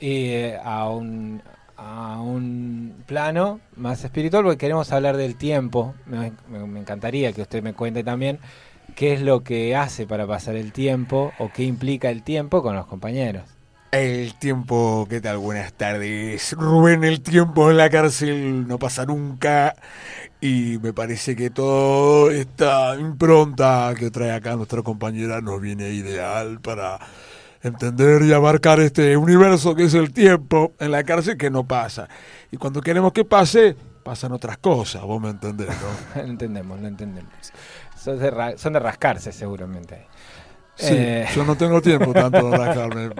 y 0.00 0.28
eh, 0.28 0.58
a 0.64 0.88
un 0.88 1.42
a 1.76 2.20
un 2.22 3.04
plano 3.04 3.60
más 3.76 4.02
espiritual 4.02 4.44
porque 4.44 4.58
queremos 4.58 4.92
hablar 4.92 5.18
del 5.18 5.36
tiempo. 5.36 5.94
me 6.06 6.80
encantaría 6.80 7.34
que 7.34 7.42
usted 7.42 7.62
me 7.62 7.74
cuente 7.74 8.02
también 8.02 8.38
qué 8.90 9.14
es 9.14 9.22
lo 9.22 9.42
que 9.42 9.76
hace 9.76 10.06
para 10.06 10.26
pasar 10.26 10.56
el 10.56 10.72
tiempo 10.72 11.32
o 11.38 11.50
qué 11.52 11.64
implica 11.64 12.10
el 12.10 12.22
tiempo 12.22 12.62
con 12.62 12.74
los 12.76 12.86
compañeros. 12.86 13.44
El 13.92 14.34
tiempo, 14.34 15.06
¿qué 15.10 15.20
tal? 15.20 15.38
Buenas 15.38 15.72
tardes. 15.72 16.52
Rubén, 16.52 17.02
el 17.02 17.22
tiempo 17.22 17.70
en 17.70 17.76
la 17.76 17.90
cárcel 17.90 18.68
no 18.68 18.78
pasa 18.78 19.04
nunca 19.04 19.74
y 20.40 20.78
me 20.80 20.92
parece 20.92 21.34
que 21.34 21.50
toda 21.50 22.32
esta 22.32 22.94
impronta 23.00 23.92
que 23.98 24.12
trae 24.12 24.30
acá 24.30 24.54
nuestra 24.54 24.82
compañera 24.82 25.40
nos 25.40 25.60
viene 25.60 25.90
ideal 25.90 26.60
para 26.60 27.00
entender 27.62 28.22
y 28.22 28.32
abarcar 28.32 28.78
este 28.80 29.16
universo 29.16 29.74
que 29.74 29.84
es 29.84 29.94
el 29.94 30.12
tiempo 30.12 30.72
en 30.78 30.92
la 30.92 31.02
cárcel 31.02 31.36
que 31.36 31.50
no 31.50 31.66
pasa. 31.66 32.08
Y 32.52 32.58
cuando 32.58 32.80
queremos 32.80 33.12
que 33.12 33.24
pase, 33.24 33.76
pasan 34.02 34.32
otras 34.32 34.58
cosas, 34.58 35.02
vos 35.02 35.20
me 35.20 35.30
entendés, 35.30 35.68
¿no? 35.68 36.22
entendemos, 36.22 36.80
lo 36.80 36.88
entendemos. 36.88 37.32
Son 38.02 38.18
de, 38.72 38.80
rascarse 38.80 39.32
seguramente. 39.32 40.06
Sí, 40.76 40.94
Eh, 40.96 41.26
yo 41.34 41.44
no 41.44 41.56
tengo 41.56 41.82
tiempo 41.82 42.12
tanto 42.14 42.50
de 42.50 42.56
rascarme. 42.56 43.10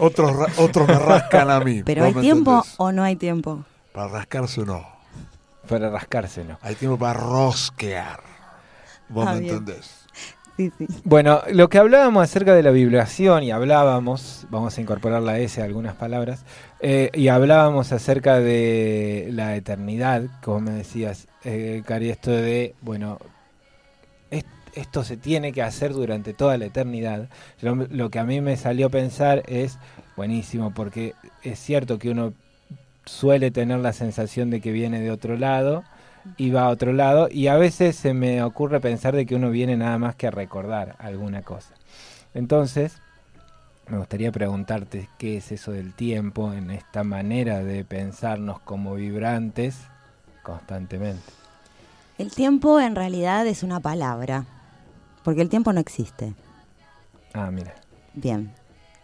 Otros, 0.00 0.34
ra- 0.36 0.48
otros 0.58 0.88
me 0.88 0.98
rascan 0.98 1.50
a 1.50 1.60
mí. 1.60 1.82
Pero 1.86 2.04
¿vos 2.06 2.16
hay 2.16 2.20
tiempo 2.20 2.50
entendés? 2.56 2.74
o 2.78 2.92
no 2.92 3.02
hay 3.04 3.16
tiempo. 3.16 3.64
Para 3.92 4.08
rascarse 4.08 4.62
no. 4.64 4.84
para 5.68 5.88
rascárselo. 5.90 6.58
Hay 6.62 6.74
tiempo 6.74 6.98
para 6.98 7.14
rosquear. 7.20 8.20
¿Vos 9.08 9.26
Ah, 9.28 9.34
me 9.34 9.40
bien. 9.40 9.54
entendés? 9.56 10.00
Sí, 10.56 10.70
sí. 10.78 10.86
Bueno, 11.02 11.42
lo 11.50 11.68
que 11.68 11.78
hablábamos 11.78 12.22
acerca 12.22 12.54
de 12.54 12.62
la 12.62 12.70
vibración 12.70 13.42
y 13.42 13.50
hablábamos, 13.50 14.46
vamos 14.50 14.78
a 14.78 14.80
incorporar 14.80 15.20
la 15.20 15.36
S 15.40 15.60
a 15.60 15.64
algunas 15.64 15.96
palabras, 15.96 16.44
eh, 16.78 17.10
y 17.12 17.26
hablábamos 17.26 17.90
acerca 17.90 18.38
de 18.38 19.30
la 19.32 19.56
eternidad, 19.56 20.22
como 20.44 20.60
me 20.60 20.70
decías, 20.70 21.26
eh, 21.42 21.82
Cari, 21.84 22.08
esto 22.10 22.30
de, 22.30 22.76
bueno, 22.82 23.18
esto 24.74 25.04
se 25.04 25.16
tiene 25.16 25.52
que 25.52 25.62
hacer 25.62 25.92
durante 25.92 26.34
toda 26.34 26.58
la 26.58 26.66
eternidad. 26.66 27.28
Lo 27.60 28.10
que 28.10 28.18
a 28.18 28.24
mí 28.24 28.40
me 28.40 28.56
salió 28.56 28.86
a 28.86 28.90
pensar 28.90 29.42
es, 29.46 29.78
buenísimo, 30.16 30.72
porque 30.72 31.14
es 31.42 31.58
cierto 31.58 31.98
que 31.98 32.10
uno 32.10 32.32
suele 33.06 33.50
tener 33.50 33.80
la 33.80 33.92
sensación 33.92 34.50
de 34.50 34.60
que 34.60 34.72
viene 34.72 35.00
de 35.00 35.10
otro 35.10 35.36
lado, 35.36 35.84
y 36.36 36.50
va 36.50 36.62
a 36.62 36.68
otro 36.68 36.92
lado 36.92 37.28
y 37.30 37.48
a 37.48 37.56
veces 37.56 37.96
se 37.96 38.14
me 38.14 38.42
ocurre 38.42 38.80
pensar 38.80 39.14
de 39.14 39.26
que 39.26 39.34
uno 39.34 39.50
viene 39.50 39.76
nada 39.76 39.98
más 39.98 40.14
que 40.16 40.26
a 40.26 40.30
recordar 40.30 40.96
alguna 40.98 41.42
cosa. 41.42 41.74
Entonces, 42.32 43.00
me 43.88 43.98
gustaría 43.98 44.32
preguntarte 44.32 45.08
qué 45.18 45.36
es 45.36 45.52
eso 45.52 45.72
del 45.72 45.92
tiempo 45.92 46.52
en 46.52 46.70
esta 46.70 47.04
manera 47.04 47.62
de 47.62 47.84
pensarnos 47.84 48.60
como 48.60 48.94
vibrantes 48.94 49.76
constantemente. 50.42 51.22
El 52.16 52.30
tiempo 52.30 52.80
en 52.80 52.94
realidad 52.94 53.46
es 53.46 53.62
una 53.62 53.80
palabra, 53.80 54.46
porque 55.24 55.42
el 55.42 55.48
tiempo 55.48 55.72
no 55.72 55.80
existe. 55.80 56.34
Ah, 57.32 57.50
mira, 57.50 57.74
Bien. 58.14 58.52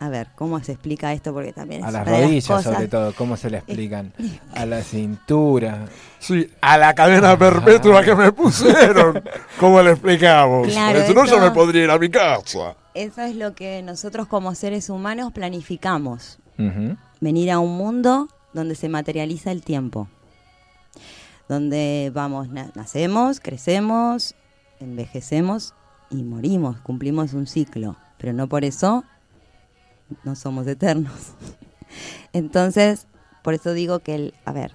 A 0.02 0.08
ver, 0.08 0.28
¿cómo 0.34 0.58
se 0.64 0.72
explica 0.72 1.12
esto? 1.12 1.34
Porque 1.34 1.52
también 1.52 1.82
es 1.82 1.88
a 1.88 1.90
las 1.90 2.08
rodillas 2.08 2.46
cosas- 2.46 2.72
sobre 2.74 2.88
todo, 2.88 3.12
¿cómo 3.14 3.36
se 3.36 3.50
le 3.50 3.58
explican? 3.58 4.14
A 4.54 4.64
la 4.64 4.80
cintura. 4.82 5.88
Sí, 6.18 6.50
a 6.62 6.78
la 6.78 6.94
cadena 6.94 7.36
perpetua 7.38 8.02
que 8.02 8.14
me 8.14 8.32
pusieron. 8.32 9.22
¿Cómo 9.58 9.82
le 9.82 9.90
explicamos? 9.90 10.68
Claro, 10.68 11.06
si 11.06 11.12
no, 11.12 11.26
yo 11.26 11.34
eso- 11.36 11.40
me 11.44 11.50
podría 11.50 11.84
ir 11.84 11.90
a 11.90 11.98
mi 11.98 12.08
casa. 12.08 12.76
Eso 12.94 13.20
es 13.20 13.36
lo 13.36 13.54
que 13.54 13.82
nosotros 13.82 14.26
como 14.26 14.54
seres 14.54 14.88
humanos 14.88 15.32
planificamos. 15.32 16.38
Venir 17.20 17.50
a 17.50 17.58
un 17.58 17.76
mundo 17.76 18.28
donde 18.54 18.76
se 18.76 18.88
materializa 18.88 19.50
el 19.52 19.62
tiempo. 19.62 20.08
Donde 21.48 22.10
vamos, 22.14 22.48
na- 22.48 22.70
nacemos, 22.74 23.40
crecemos, 23.40 24.34
envejecemos 24.78 25.74
y 26.10 26.22
morimos, 26.22 26.80
cumplimos 26.80 27.32
un 27.32 27.46
ciclo. 27.46 27.96
Pero 28.18 28.32
no 28.32 28.48
por 28.48 28.64
eso 28.64 29.04
no 30.24 30.34
somos 30.34 30.66
eternos. 30.66 31.32
Entonces, 32.32 33.06
por 33.42 33.54
eso 33.54 33.72
digo 33.72 34.00
que 34.00 34.14
el, 34.14 34.34
a 34.44 34.52
ver, 34.52 34.72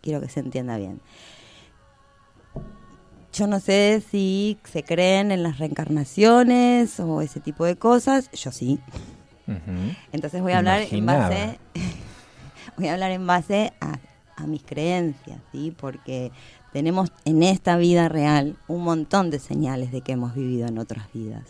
quiero 0.00 0.20
que 0.20 0.28
se 0.28 0.40
entienda 0.40 0.76
bien. 0.76 1.00
Yo 3.32 3.46
no 3.46 3.60
sé 3.60 4.02
si 4.10 4.58
se 4.64 4.82
creen 4.82 5.30
en 5.30 5.42
las 5.42 5.58
reencarnaciones 5.58 6.98
o 6.98 7.20
ese 7.20 7.40
tipo 7.40 7.64
de 7.64 7.76
cosas. 7.76 8.30
Yo 8.32 8.50
sí. 8.50 8.80
Entonces 10.12 10.42
voy 10.42 10.52
a 10.52 10.58
hablar 10.58 10.82
en 10.90 11.06
base 11.06 11.58
voy 12.76 12.88
a 12.88 12.92
hablar 12.92 13.10
en 13.12 13.26
base 13.26 13.72
a, 13.80 13.98
a 14.36 14.46
mis 14.46 14.62
creencias, 14.62 15.40
¿sí? 15.52 15.74
Porque 15.78 16.30
tenemos 16.72 17.10
en 17.24 17.42
esta 17.42 17.76
vida 17.76 18.08
real 18.08 18.56
un 18.68 18.84
montón 18.84 19.30
de 19.30 19.38
señales 19.38 19.92
de 19.92 20.00
que 20.02 20.12
hemos 20.12 20.34
vivido 20.34 20.66
en 20.68 20.78
otras 20.78 21.12
vidas, 21.12 21.44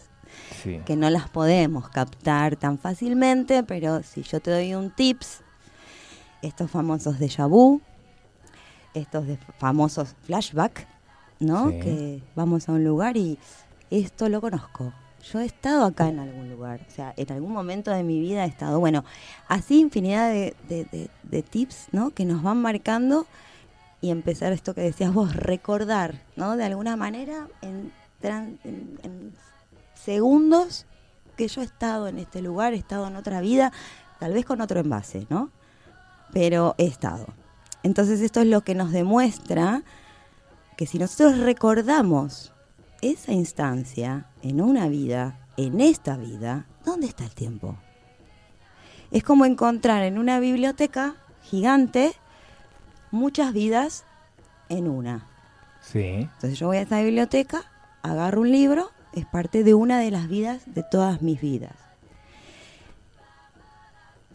Sí. 0.62 0.80
que 0.87 0.96
no 0.96 1.10
las 1.10 1.28
podemos 1.28 1.88
captar 1.88 2.56
tan 2.56 2.78
fácilmente, 2.78 3.62
pero 3.64 4.02
si 4.02 4.22
yo 4.22 4.40
te 4.40 4.50
doy 4.50 4.75
un 4.75 4.90
tips, 4.90 5.40
estos 6.42 6.70
famosos 6.70 7.18
déjà 7.18 7.48
vu, 7.48 7.80
estos 8.94 9.26
de 9.26 9.38
famosos 9.58 10.14
flashback, 10.22 10.87
¿no? 11.40 11.70
Sí. 11.70 11.78
Que 11.80 12.22
vamos 12.34 12.69
a 12.69 12.73
un 12.73 12.84
lugar 12.84 13.16
y 13.16 13.38
esto 13.90 14.28
lo 14.28 14.40
conozco. 14.40 14.93
Yo 15.32 15.40
he 15.40 15.45
estado 15.47 15.84
acá 15.84 16.08
en 16.08 16.21
algún 16.21 16.49
lugar, 16.49 16.80
o 16.88 16.90
sea, 16.90 17.12
en 17.16 17.32
algún 17.32 17.52
momento 17.52 17.90
de 17.90 18.02
mi 18.04 18.21
vida 18.21 18.45
he 18.45 18.49
estado. 18.49 18.78
Bueno, 18.78 19.04
así 19.49 19.80
infinidad 19.80 20.30
de, 20.30 20.54
de- 20.69 20.84
de- 20.84 21.10
de 21.25 21.43
tips, 21.43 21.88
¿no? 21.93 22.10
Que 22.10 22.25
nos 22.25 22.43
van 22.43 22.62
marcando 22.62 23.26
y 24.00 24.11
empezar 24.11 24.52
esto 24.52 24.75
que 24.75 24.80
decías 24.82 25.13
vos, 25.13 25.34
recordar, 25.34 26.23
¿no? 26.37 26.56
De 26.56 26.65
alguna 26.65 26.97
manera, 26.97 27.49
en, 27.63 27.93
en- 28.23 28.99
en 29.02 29.32
segundos 29.95 30.87
que 31.37 31.49
yo 31.49 31.61
he 31.61 31.65
estado 31.65 32.08
en 32.08 32.19
este 32.19 32.43
lugar, 32.43 32.75
he 32.75 32.76
estado 32.76 33.06
en 33.08 33.17
otra 33.17 33.41
vida, 33.41 33.73
tal 34.19 34.32
vez 34.32 34.45
con 34.45 34.61
otro 34.61 34.80
envase, 34.80 35.26
¿no? 35.30 35.50
Pero 36.32 36.75
he 36.78 36.87
estado. 36.87 37.26
Entonces 37.82 38.21
esto 38.21 38.41
es 38.41 38.47
lo 38.47 38.63
que 38.63 38.75
nos 38.75 38.91
demuestra 38.93 39.82
que 40.76 40.87
si 40.87 40.99
nosotros 40.99 41.39
recordamos 41.39 42.52
esa 43.00 43.32
instancia 43.32 44.26
en 44.43 44.61
una 44.61 44.89
vida, 44.89 45.39
en 45.56 45.80
esta 45.80 46.17
vida, 46.17 46.67
¿dónde 46.84 47.06
está 47.06 47.25
el 47.25 47.34
tiempo? 47.34 47.76
Es 49.11 49.23
como 49.25 49.45
encontrar 49.45 50.02
en 50.02 50.19
una 50.19 50.39
biblioteca 50.41 51.15
gigante 51.43 52.13
muchas 53.10 53.52
vidas 53.52 54.04
en 54.68 54.88
una. 54.88 55.26
Sí. 55.80 56.04
Entonces 56.34 56.58
yo 56.58 56.66
voy 56.66 56.78
a 56.78 56.82
esa 56.82 57.00
biblioteca, 57.00 57.62
agarro 58.02 58.40
un 58.42 58.50
libro, 58.50 58.90
es 59.12 59.25
parte 59.26 59.64
de 59.64 59.75
una 59.75 59.99
de 60.00 60.10
las 60.10 60.28
vidas 60.28 60.62
de 60.66 60.82
todas 60.82 61.23
mis 61.23 61.40
vidas. 61.40 61.73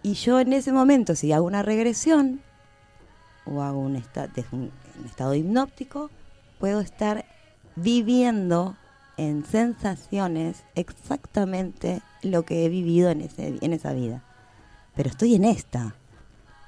Y 0.01 0.13
yo 0.15 0.39
en 0.39 0.51
ese 0.53 0.71
momento, 0.73 1.15
si 1.15 1.31
hago 1.31 1.45
una 1.45 1.63
regresión 1.63 2.41
o 3.45 3.62
hago 3.62 3.79
un, 3.79 3.95
esta- 3.95 4.29
un- 4.51 4.71
un 4.99 5.05
estado 5.05 5.33
hipnóptico, 5.33 6.09
puedo 6.59 6.81
estar 6.81 7.25
viviendo 7.75 8.75
en 9.17 9.45
sensaciones 9.45 10.63
exactamente 10.75 12.01
lo 12.21 12.43
que 12.43 12.65
he 12.65 12.69
vivido 12.69 13.09
en, 13.09 13.21
ese, 13.21 13.57
en 13.62 13.73
esa 13.73 13.93
vida. 13.93 14.23
Pero 14.95 15.09
estoy 15.09 15.36
en 15.36 15.45
esta. 15.45 15.95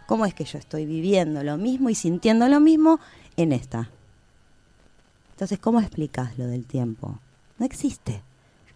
¿Cómo 0.07 0.25
es 0.25 0.33
que 0.33 0.43
yo 0.45 0.57
estoy 0.59 0.85
viviendo 0.85 1.43
lo 1.43 1.57
mismo 1.57 1.89
y 1.89 1.95
sintiendo 1.95 2.47
lo 2.47 2.59
mismo 2.59 2.99
en 3.37 3.51
esta? 3.51 3.89
Entonces, 5.31 5.59
¿cómo 5.59 5.81
explicas 5.81 6.37
lo 6.37 6.47
del 6.47 6.65
tiempo? 6.65 7.19
No 7.57 7.65
existe. 7.65 8.21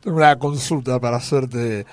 Tengo 0.01 0.17
una 0.17 0.37
consulta 0.37 0.99
para 0.99 1.17
hacerte. 1.17 1.85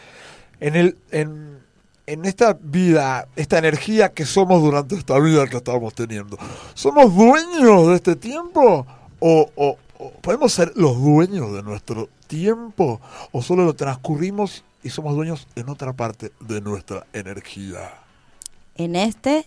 En, 0.60 0.74
el, 0.74 0.96
en, 1.10 1.58
en 2.06 2.24
esta 2.24 2.54
vida, 2.60 3.28
esta 3.36 3.58
energía 3.58 4.08
que 4.12 4.24
somos 4.24 4.62
durante 4.62 4.94
esta 4.96 5.18
vida 5.18 5.46
que 5.46 5.58
estamos 5.58 5.94
teniendo, 5.94 6.38
¿somos 6.74 7.14
dueños 7.14 7.88
de 7.88 7.94
este 7.94 8.16
tiempo? 8.16 8.86
¿O, 9.20 9.50
o- 9.56 9.78
o 9.98 10.10
podemos 10.20 10.52
ser 10.52 10.72
los 10.76 11.00
dueños 11.00 11.52
de 11.54 11.62
nuestro 11.62 12.08
tiempo? 12.26 13.00
¿O 13.32 13.42
solo 13.42 13.64
lo 13.64 13.74
transcurrimos 13.74 14.62
y 14.82 14.90
somos 14.90 15.14
dueños 15.14 15.46
en 15.56 15.68
otra 15.68 15.92
parte 15.92 16.32
de 16.40 16.60
nuestra 16.60 17.06
energía? 17.12 17.92
En 18.76 18.96
este 18.96 19.46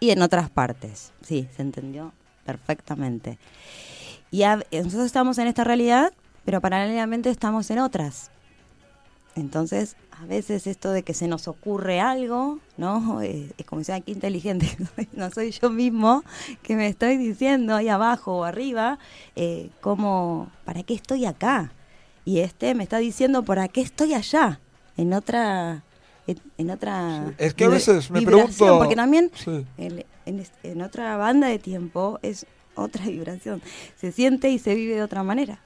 y 0.00 0.10
en 0.10 0.22
otras 0.22 0.50
partes. 0.50 1.12
Sí, 1.22 1.48
se 1.54 1.62
entendió 1.62 2.12
perfectamente. 2.44 3.38
Y 4.30 4.42
a- 4.42 4.56
nosotros 4.72 5.06
estamos 5.06 5.38
en 5.38 5.46
esta 5.48 5.64
realidad, 5.64 6.12
pero 6.44 6.60
paralelamente 6.60 7.30
estamos 7.30 7.70
en 7.70 7.78
otras. 7.78 8.30
Entonces, 9.34 9.96
a 10.20 10.26
veces 10.26 10.66
esto 10.66 10.90
de 10.90 11.02
que 11.02 11.14
se 11.14 11.28
nos 11.28 11.46
ocurre 11.46 12.00
algo, 12.00 12.58
¿no? 12.76 13.22
Eh, 13.22 13.52
es 13.56 13.66
como 13.66 13.84
sea, 13.84 14.00
qué 14.00 14.10
inteligente, 14.12 14.76
no 15.12 15.30
soy 15.30 15.52
yo 15.52 15.70
mismo 15.70 16.24
que 16.62 16.74
me 16.74 16.88
estoy 16.88 17.16
diciendo 17.16 17.74
ahí 17.76 17.88
abajo 17.88 18.38
o 18.38 18.44
arriba, 18.44 18.98
eh, 19.36 19.70
¿para 20.64 20.82
qué 20.82 20.94
estoy 20.94 21.24
acá? 21.24 21.72
Y 22.24 22.40
este 22.40 22.74
me 22.74 22.82
está 22.82 22.98
diciendo, 22.98 23.44
¿para 23.44 23.68
qué 23.68 23.80
estoy 23.80 24.14
allá? 24.14 24.60
En 24.96 25.12
otra... 25.12 25.84
En, 26.28 26.38
en 26.58 26.70
otra 26.70 27.32
Es 27.38 27.54
que 27.54 27.64
a 27.64 27.68
veces 27.68 28.08
me 28.10 28.22
pregunto- 28.22 28.78
porque 28.78 28.94
también 28.94 29.32
Sí. 29.34 29.66
en, 29.78 30.04
en 30.26 30.46
en 30.62 30.82
otra 30.82 31.16
banda 31.16 31.48
de 31.48 31.58
tiempo 31.58 32.20
es 32.22 32.46
otra 32.76 33.04
vibración. 33.06 33.60
Se 33.96 34.12
siente 34.12 34.50
y 34.50 34.58
se 34.60 34.74
vive 34.76 34.94
de 34.94 35.02
otra 35.02 35.22
manera. 35.24 35.58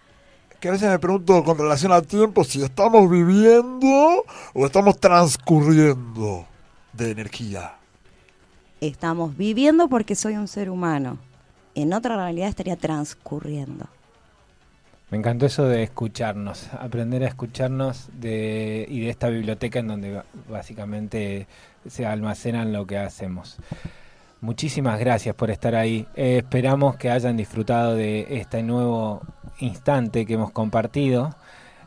Que 0.60 0.68
a 0.68 0.70
veces 0.72 0.88
me 0.88 0.98
pregunto 1.00 1.42
con 1.42 1.58
relación 1.58 1.90
al 1.92 2.06
tiempo 2.06 2.44
si 2.44 2.62
estamos 2.62 3.10
viviendo 3.10 4.24
o 4.54 4.64
estamos 4.64 4.98
transcurriendo 5.00 6.46
de 6.92 7.10
energía. 7.10 7.74
Estamos 8.80 9.36
viviendo 9.36 9.88
porque 9.88 10.14
soy 10.14 10.36
un 10.36 10.46
ser 10.48 10.70
humano. 10.70 11.18
En 11.74 11.92
otra 11.92 12.16
realidad 12.16 12.48
estaría 12.48 12.76
transcurriendo. 12.76 13.86
Me 15.12 15.18
encantó 15.18 15.44
eso 15.44 15.66
de 15.66 15.82
escucharnos, 15.82 16.72
aprender 16.72 17.22
a 17.22 17.28
escucharnos 17.28 18.08
de, 18.14 18.86
y 18.88 19.00
de 19.00 19.10
esta 19.10 19.28
biblioteca 19.28 19.80
en 19.80 19.88
donde 19.88 20.22
básicamente 20.48 21.46
se 21.86 22.06
almacenan 22.06 22.72
lo 22.72 22.86
que 22.86 22.96
hacemos. 22.96 23.58
Muchísimas 24.40 24.98
gracias 24.98 25.34
por 25.34 25.50
estar 25.50 25.74
ahí. 25.74 26.06
Eh, 26.16 26.38
esperamos 26.38 26.96
que 26.96 27.10
hayan 27.10 27.36
disfrutado 27.36 27.94
de 27.94 28.38
este 28.38 28.62
nuevo 28.62 29.20
instante 29.58 30.24
que 30.24 30.32
hemos 30.32 30.50
compartido. 30.50 31.36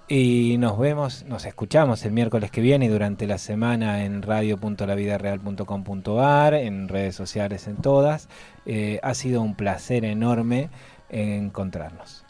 Y 0.07 0.57
nos 0.59 0.77
vemos, 0.77 1.25
nos 1.27 1.45
escuchamos 1.45 2.05
el 2.05 2.11
miércoles 2.11 2.51
que 2.51 2.61
viene 2.61 2.85
y 2.85 2.89
durante 2.89 3.25
la 3.25 3.39
semana 3.39 4.05
en 4.05 4.21
radio.lavidareal.com.ar, 4.21 6.53
en 6.53 6.89
redes 6.89 7.15
sociales 7.15 7.65
en 7.65 7.77
todas. 7.77 8.29
Eh, 8.67 8.99
ha 9.01 9.15
sido 9.15 9.41
un 9.41 9.55
placer 9.55 10.05
enorme 10.05 10.69
encontrarnos. 11.09 12.24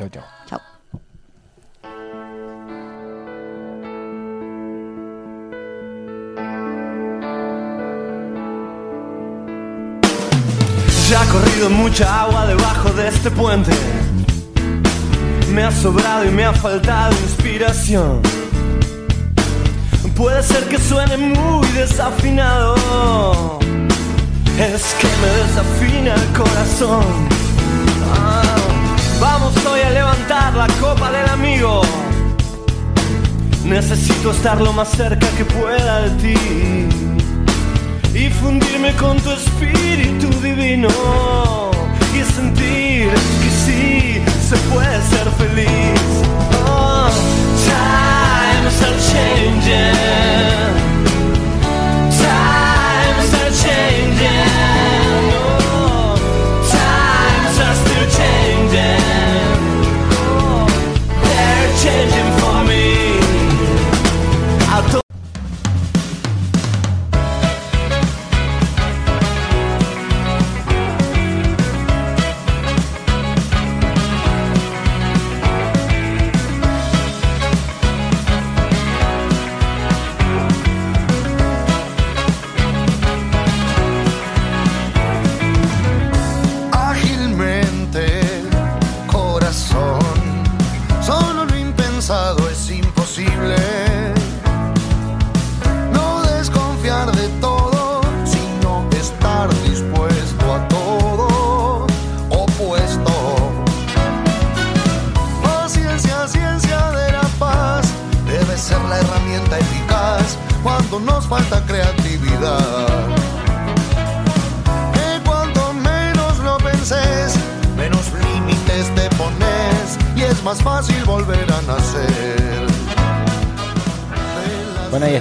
Chau, 0.00 0.08
chau. 0.08 0.22
Chau. 0.48 0.60
Ya 11.10 11.20
ha 11.20 11.26
corrido 11.26 11.68
mucha 11.68 12.22
agua 12.22 12.46
debajo 12.46 12.88
de 12.94 13.08
este 13.08 13.30
puente. 13.30 13.72
Me 15.52 15.64
ha 15.64 15.70
sobrado 15.70 16.24
y 16.24 16.30
me 16.30 16.44
ha 16.44 16.54
faltado 16.54 17.12
inspiración. 17.20 18.22
Puede 20.16 20.42
ser 20.42 20.66
que 20.68 20.78
suene 20.78 21.18
muy 21.18 21.68
desafinado. 21.72 23.58
Es 24.58 24.94
que 24.98 25.08
me 25.20 25.28
desafina 25.42 26.14
el 26.14 26.26
corazón. 26.32 27.49
Hoy 29.66 29.80
a 29.80 29.90
levantar 29.90 30.54
la 30.54 30.66
copa 30.80 31.10
del 31.10 31.28
amigo. 31.28 31.82
Necesito 33.64 34.30
estar 34.30 34.60
lo 34.60 34.72
más 34.72 34.88
cerca 34.88 35.28
que 35.36 35.44
pueda 35.44 36.02
de 36.02 36.10
ti 36.22 36.88
y 38.14 38.30
fundirme 38.30 38.94
con 38.96 39.18
tu 39.20 39.30
espíritu 39.30 40.28
divino 40.40 40.88
y 42.14 42.32
sentir 42.32 43.10
que 43.10 43.50
sí 43.64 44.22
se 44.48 44.56
puede 44.72 45.00
ser 45.02 45.28
feliz. 45.38 46.00
Oh, 46.66 47.10
times 47.66 48.82
are 48.82 48.96
changing. 49.12 50.89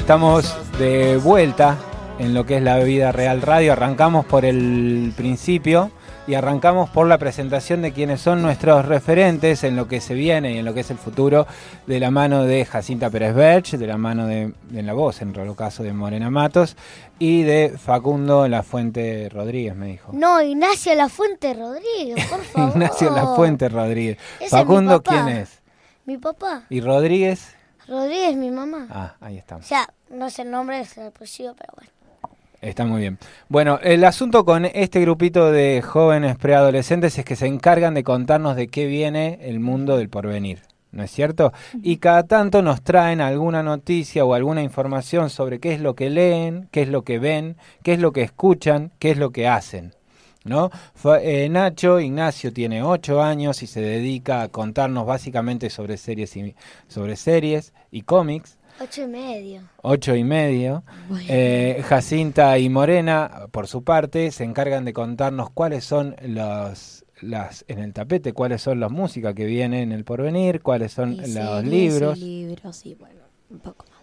Estamos 0.09 0.55
de 0.79 1.17
vuelta 1.17 1.77
en 2.17 2.33
lo 2.33 2.43
que 2.43 2.57
es 2.57 2.63
la 2.63 2.79
vida 2.79 3.11
real 3.11 3.43
radio. 3.43 3.73
Arrancamos 3.73 4.25
por 4.25 4.43
el 4.43 5.13
principio 5.15 5.91
y 6.25 6.33
arrancamos 6.33 6.89
por 6.89 7.05
la 7.05 7.19
presentación 7.19 7.83
de 7.83 7.91
quienes 7.91 8.19
son 8.19 8.41
nuestros 8.41 8.87
referentes 8.87 9.63
en 9.63 9.75
lo 9.75 9.87
que 9.87 10.01
se 10.01 10.15
viene 10.15 10.53
y 10.53 10.57
en 10.57 10.65
lo 10.65 10.73
que 10.73 10.79
es 10.79 10.89
el 10.89 10.97
futuro, 10.97 11.45
de 11.85 11.99
la 11.99 12.09
mano 12.09 12.43
de 12.43 12.65
Jacinta 12.65 13.11
Pérez 13.11 13.35
Berch, 13.35 13.77
de 13.77 13.85
la 13.85 13.97
mano 13.99 14.25
de, 14.25 14.51
en 14.73 14.85
la 14.87 14.93
voz, 14.93 15.21
en 15.21 15.35
el 15.35 15.55
caso 15.55 15.83
de 15.83 15.93
Morena 15.93 16.31
Matos, 16.31 16.75
y 17.19 17.43
de 17.43 17.75
Facundo 17.77 18.47
La 18.47 18.63
Fuente 18.63 19.29
Rodríguez, 19.31 19.75
me 19.75 19.89
dijo. 19.89 20.09
No, 20.11 20.41
Ignacio 20.41 20.95
La 20.95 21.09
Fuente 21.09 21.53
Rodríguez, 21.53 22.25
por 22.25 22.39
favor. 22.45 22.71
Ignacio 22.71 23.11
La 23.11 23.35
Fuente 23.35 23.69
Rodríguez. 23.69 24.17
Ese 24.37 24.45
es 24.45 24.53
mi 24.53 24.57
Facundo, 24.57 25.03
papá. 25.03 25.23
¿quién 25.23 25.37
es? 25.37 25.59
Mi 26.05 26.17
papá. 26.17 26.63
¿Y 26.71 26.81
Rodríguez? 26.81 27.58
Rodríguez, 27.89 28.35
mi 28.35 28.51
mamá. 28.51 28.87
Ah, 28.89 29.15
ahí 29.19 29.35
O 29.35 29.39
estamos. 29.39 29.65
sea, 29.65 29.89
no 30.09 30.29
sé 30.29 30.43
el 30.43 30.51
nombre, 30.51 30.79
es 30.79 30.97
el 30.97 31.07
apellido, 31.07 31.55
pero 31.57 31.73
bueno. 31.75 31.91
Está 32.61 32.85
muy 32.85 32.99
bien. 33.01 33.17
Bueno, 33.47 33.79
el 33.81 34.03
asunto 34.03 34.43
con 34.43 34.65
este 34.65 34.99
grupito 34.99 35.51
de 35.51 35.81
jóvenes 35.81 36.37
preadolescentes 36.37 37.17
es 37.17 37.23
que 37.25 37.37
se 37.37 37.47
encargan 37.47 37.93
de 37.93 38.03
contarnos 38.03 38.55
de 38.57 38.67
qué 38.67 38.85
viene 38.85 39.39
el 39.41 39.59
mundo 39.59 39.97
del 39.97 40.09
porvenir. 40.09 40.61
¿No 40.91 41.03
es 41.03 41.11
cierto? 41.11 41.53
Y 41.83 41.97
cada 41.97 42.23
tanto 42.23 42.61
nos 42.63 42.81
traen 42.81 43.21
alguna 43.21 43.61
noticia 43.61 44.25
o 44.25 44.33
alguna 44.33 44.63
información 44.63 45.29
sobre 45.29 45.59
qué 45.59 45.73
es 45.73 45.81
lo 45.81 45.95
que 45.95 46.09
leen, 46.09 46.67
qué 46.71 46.81
es 46.81 46.89
lo 46.89 47.03
que 47.03 47.19
ven, 47.19 47.57
qué 47.83 47.93
es 47.93 47.99
lo 47.99 48.11
que 48.11 48.23
escuchan, 48.23 48.91
qué 48.97 49.11
es 49.11 49.17
lo 49.17 49.29
que 49.31 49.47
hacen. 49.47 49.93
¿No? 50.45 50.69
Fa- 50.95 51.21
eh, 51.21 51.49
Nacho 51.49 51.99
Ignacio 51.99 52.53
tiene 52.53 52.81
ocho 52.81 53.21
años 53.21 53.61
y 53.61 53.67
se 53.67 53.81
dedica 53.81 54.41
a 54.43 54.47
contarnos 54.47 55.05
básicamente 55.05 55.69
sobre 55.69 55.97
series 55.97 56.35
y, 56.37 56.55
sobre 56.87 57.15
series 57.17 57.73
y 57.91 58.01
cómics. 58.03 58.57
Ocho 58.81 59.03
y 59.03 59.07
medio. 59.07 59.61
Ocho 59.81 60.15
y 60.15 60.23
medio. 60.23 60.83
Eh, 61.27 61.83
Jacinta 61.85 62.57
y 62.57 62.69
Morena, 62.69 63.47
por 63.51 63.67
su 63.67 63.83
parte, 63.83 64.31
se 64.31 64.45
encargan 64.45 64.85
de 64.85 64.93
contarnos 64.93 65.49
cuáles 65.49 65.83
son 65.83 66.15
los 66.21 67.05
las 67.21 67.65
en 67.67 67.79
el 67.79 67.91
tapete, 67.91 68.31
cuáles 68.31 68.61
son 68.61 68.79
las 68.79 68.89
músicas 68.91 69.35
que 69.35 69.43
vienen 69.43 69.81
en 69.81 69.91
el 69.91 70.05
porvenir, 70.05 70.61
cuáles 70.61 70.93
son 70.93 71.11
Y 71.15 71.17
los 71.17 71.27
series 71.27 71.63
libros 71.65 72.17
Y 72.17 72.45
libros 72.45 72.85
y 72.85 72.95
bueno, 72.95 73.19
un 73.49 73.59
poco 73.59 73.85
más. 73.89 73.99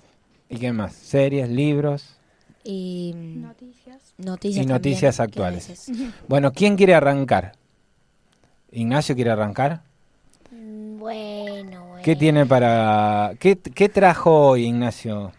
y 0.50 0.58
qué 0.58 0.70
más, 0.72 0.92
series, 0.94 1.48
libros 1.48 2.18
Y 2.62 3.14
mm, 3.16 3.40
Noticias. 3.40 4.05
Noticias. 4.18 4.64
y 4.64 4.68
noticias 4.68 5.20
actuales. 5.20 5.90
Bueno, 6.28 6.52
¿quién 6.52 6.76
quiere 6.76 6.94
arrancar? 6.94 7.52
Ignacio 8.72 9.14
quiere 9.14 9.30
arrancar. 9.30 9.82
Mm, 10.50 10.98
Bueno, 10.98 11.86
bueno. 11.86 12.02
¿Qué 12.04 12.16
tiene 12.16 12.46
para 12.46 13.32
qué, 13.40 13.56
qué 13.58 13.88
trajo 13.88 14.48
hoy 14.50 14.66
Ignacio? 14.66 15.32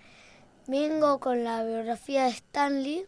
Vengo 0.67 1.19
con 1.19 1.43
la 1.43 1.63
biografía 1.63 2.25
de 2.25 2.31
Stanley. 2.31 3.05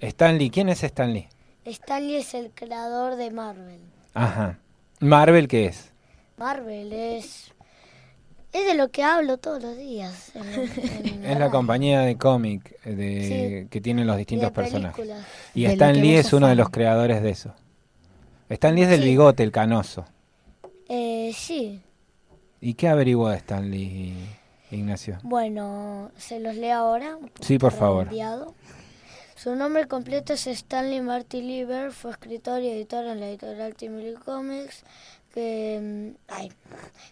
Stanley, 0.00 0.50
¿quién 0.50 0.68
es 0.68 0.82
Stanley? 0.82 1.28
Stanley 1.64 2.16
es 2.16 2.34
el 2.34 2.50
creador 2.54 3.16
de 3.16 3.30
Marvel. 3.30 3.80
Ajá. 4.12 4.58
Marvel, 5.00 5.48
¿qué 5.48 5.66
es? 5.66 5.92
Marvel 6.36 6.92
es. 6.92 7.52
Es 8.54 8.64
de 8.66 8.74
lo 8.74 8.88
que 8.88 9.02
hablo 9.02 9.36
todos 9.36 9.60
los 9.62 9.76
días. 9.76 10.30
en- 10.34 10.44
en 11.06 11.24
Es 11.32 11.38
la 11.38 11.50
compañía 11.50 12.00
de 12.02 12.16
cómic 12.16 12.74
eh, 12.84 12.94
de, 12.94 13.62
Sí. 13.64 13.68
que 13.68 13.80
tienen 13.80 14.06
los 14.06 14.16
distintos 14.16 14.50
personajes. 14.52 14.96
películas. 14.96 15.26
Y 15.54 15.64
Stan 15.66 16.00
Lee 16.00 16.14
es 16.14 16.32
uno 16.32 16.46
de 16.46 16.54
los 16.54 16.70
creadores 16.70 17.20
de 17.22 17.30
eso. 17.30 17.52
Stan 18.48 18.74
Lee 18.74 18.82
es 18.82 18.88
del 18.88 19.00
Sí. 19.02 19.08
bigote, 19.08 19.42
el 19.42 19.50
canoso. 19.50 20.04
Eh, 20.88 21.32
sí. 21.34 21.82
¿Y 22.60 22.74
qué 22.74 22.88
averiguó 22.88 23.28
de 23.28 23.36
Stan 23.38 23.68
Lee, 23.70 24.14
Ignacio? 24.70 25.18
Bueno, 25.24 26.10
se 26.16 26.38
los 26.40 26.54
leo 26.54 26.76
ahora. 26.78 27.18
Sí, 27.40 27.58
por 27.58 27.72
favor. 27.72 28.08
Su 29.36 29.56
nombre 29.56 29.88
completo 29.88 30.32
es 30.32 30.46
Stanley 30.46 31.00
Marty 31.00 31.42
Lieber, 31.42 31.90
fue 31.90 32.12
escritor 32.12 32.62
y 32.62 32.68
editor 32.68 33.04
en 33.06 33.18
la 33.20 33.28
editorial 33.28 33.74
Timely 33.74 34.14
Comics, 34.14 34.84
que, 35.38 35.80
mm, 35.82 36.10
ay, 36.32 36.52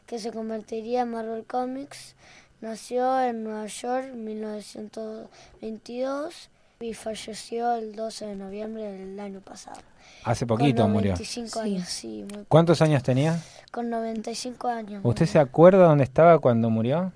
que 0.06 0.18
se 0.20 0.30
convertiría 0.32 1.02
en 1.02 1.10
Marvel 1.10 1.44
Comics. 1.44 2.14
Nació 2.60 3.20
en 3.20 3.42
Nueva 3.42 3.66
York 3.66 4.04
en 4.12 4.24
1922 4.24 6.48
y 6.80 6.94
falleció 6.94 7.74
el 7.74 7.94
12 7.96 8.26
de 8.26 8.36
noviembre 8.36 8.90
del 8.92 9.18
año 9.20 9.40
pasado. 9.40 9.80
Hace 10.24 10.46
poquito 10.46 10.82
con 10.82 10.92
murió. 10.92 11.12
95 11.12 11.60
años, 11.60 11.88
sí, 11.88 12.24
muy- 12.32 12.44
¿Cuántos 12.48 12.80
años 12.82 13.02
tenía? 13.02 13.40
con 13.72 13.90
95 13.90 14.68
años. 14.68 15.00
¿Usted 15.04 15.22
murió. 15.24 15.32
se 15.32 15.38
acuerda 15.40 15.86
dónde 15.86 16.04
estaba 16.04 16.38
cuando 16.38 16.70
murió? 16.70 17.12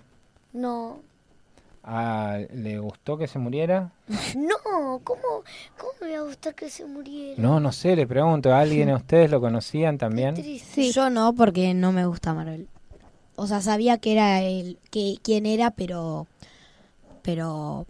No, 0.52 0.98
Ah, 1.88 2.40
¿Le 2.52 2.80
gustó 2.80 3.16
que 3.16 3.28
se 3.28 3.38
muriera? 3.38 3.92
no, 4.36 5.00
¿cómo, 5.04 5.22
¿cómo 5.78 5.92
me 6.00 6.12
va 6.12 6.18
a 6.18 6.22
gustar 6.22 6.52
que 6.56 6.68
se 6.68 6.84
muriera? 6.84 7.40
No, 7.40 7.60
no 7.60 7.70
sé, 7.70 7.94
le 7.94 8.08
pregunto. 8.08 8.52
¿A 8.52 8.58
alguien 8.58 8.90
a 8.90 8.96
ustedes 8.96 9.30
lo 9.30 9.40
conocían 9.40 9.96
también? 9.96 10.34
Sí. 10.36 10.90
Yo 10.92 11.10
no, 11.10 11.32
porque 11.32 11.74
no 11.74 11.92
me 11.92 12.04
gusta 12.04 12.34
Marvel. 12.34 12.66
o 13.36 13.46
sea, 13.46 13.60
sabía 13.60 13.98
que 13.98 14.12
era 14.12 14.42
el, 14.42 14.78
que 14.90 15.18
quién 15.22 15.46
era, 15.46 15.70
pero, 15.70 16.26
pero 17.22 17.86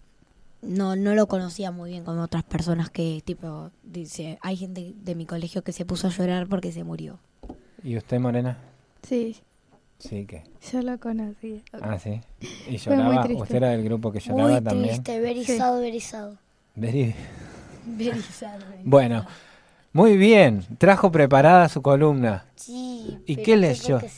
no, 0.61 0.95
no 0.95 1.15
lo 1.15 1.27
conocía 1.27 1.71
muy 1.71 1.89
bien 1.89 2.03
como 2.03 2.21
otras 2.21 2.43
personas 2.43 2.91
que, 2.91 3.23
tipo, 3.25 3.71
dice, 3.81 4.37
hay 4.43 4.57
gente 4.57 4.93
de 4.95 5.15
mi 5.15 5.25
colegio 5.25 5.63
que 5.63 5.71
se 5.71 5.85
puso 5.85 6.05
a 6.05 6.11
llorar 6.11 6.47
porque 6.47 6.71
se 6.71 6.83
murió. 6.83 7.17
¿Y 7.83 7.97
usted, 7.97 8.19
Morena? 8.19 8.59
Sí, 9.01 9.37
Sí, 9.99 10.25
¿qué? 10.25 10.43
yo 10.71 10.81
lo 10.81 10.99
conocí. 10.99 11.63
Ah, 11.73 11.97
sí. 11.97 12.21
¿Y 12.67 12.77
lloraba? 12.77 13.25
¿Usted 13.25 13.55
era 13.55 13.69
del 13.69 13.83
grupo 13.83 14.11
que 14.11 14.19
lloraba 14.19 14.49
Muy 14.51 14.61
también? 14.61 15.03
triste, 15.03 15.19
verizado, 15.19 15.79
verizado. 15.81 16.37
Veri- 16.75 17.15
Verizado, 17.85 18.63
Bueno, 18.83 19.25
muy 19.93 20.17
bien. 20.17 20.65
Trajo 20.77 21.11
preparada 21.11 21.67
su 21.69 21.81
columna. 21.81 22.45
Sí. 22.55 23.17
¿Y 23.25 23.35
pero 23.35 23.45
qué 23.45 23.57
leyó? 23.57 23.99
que. 23.99 24.09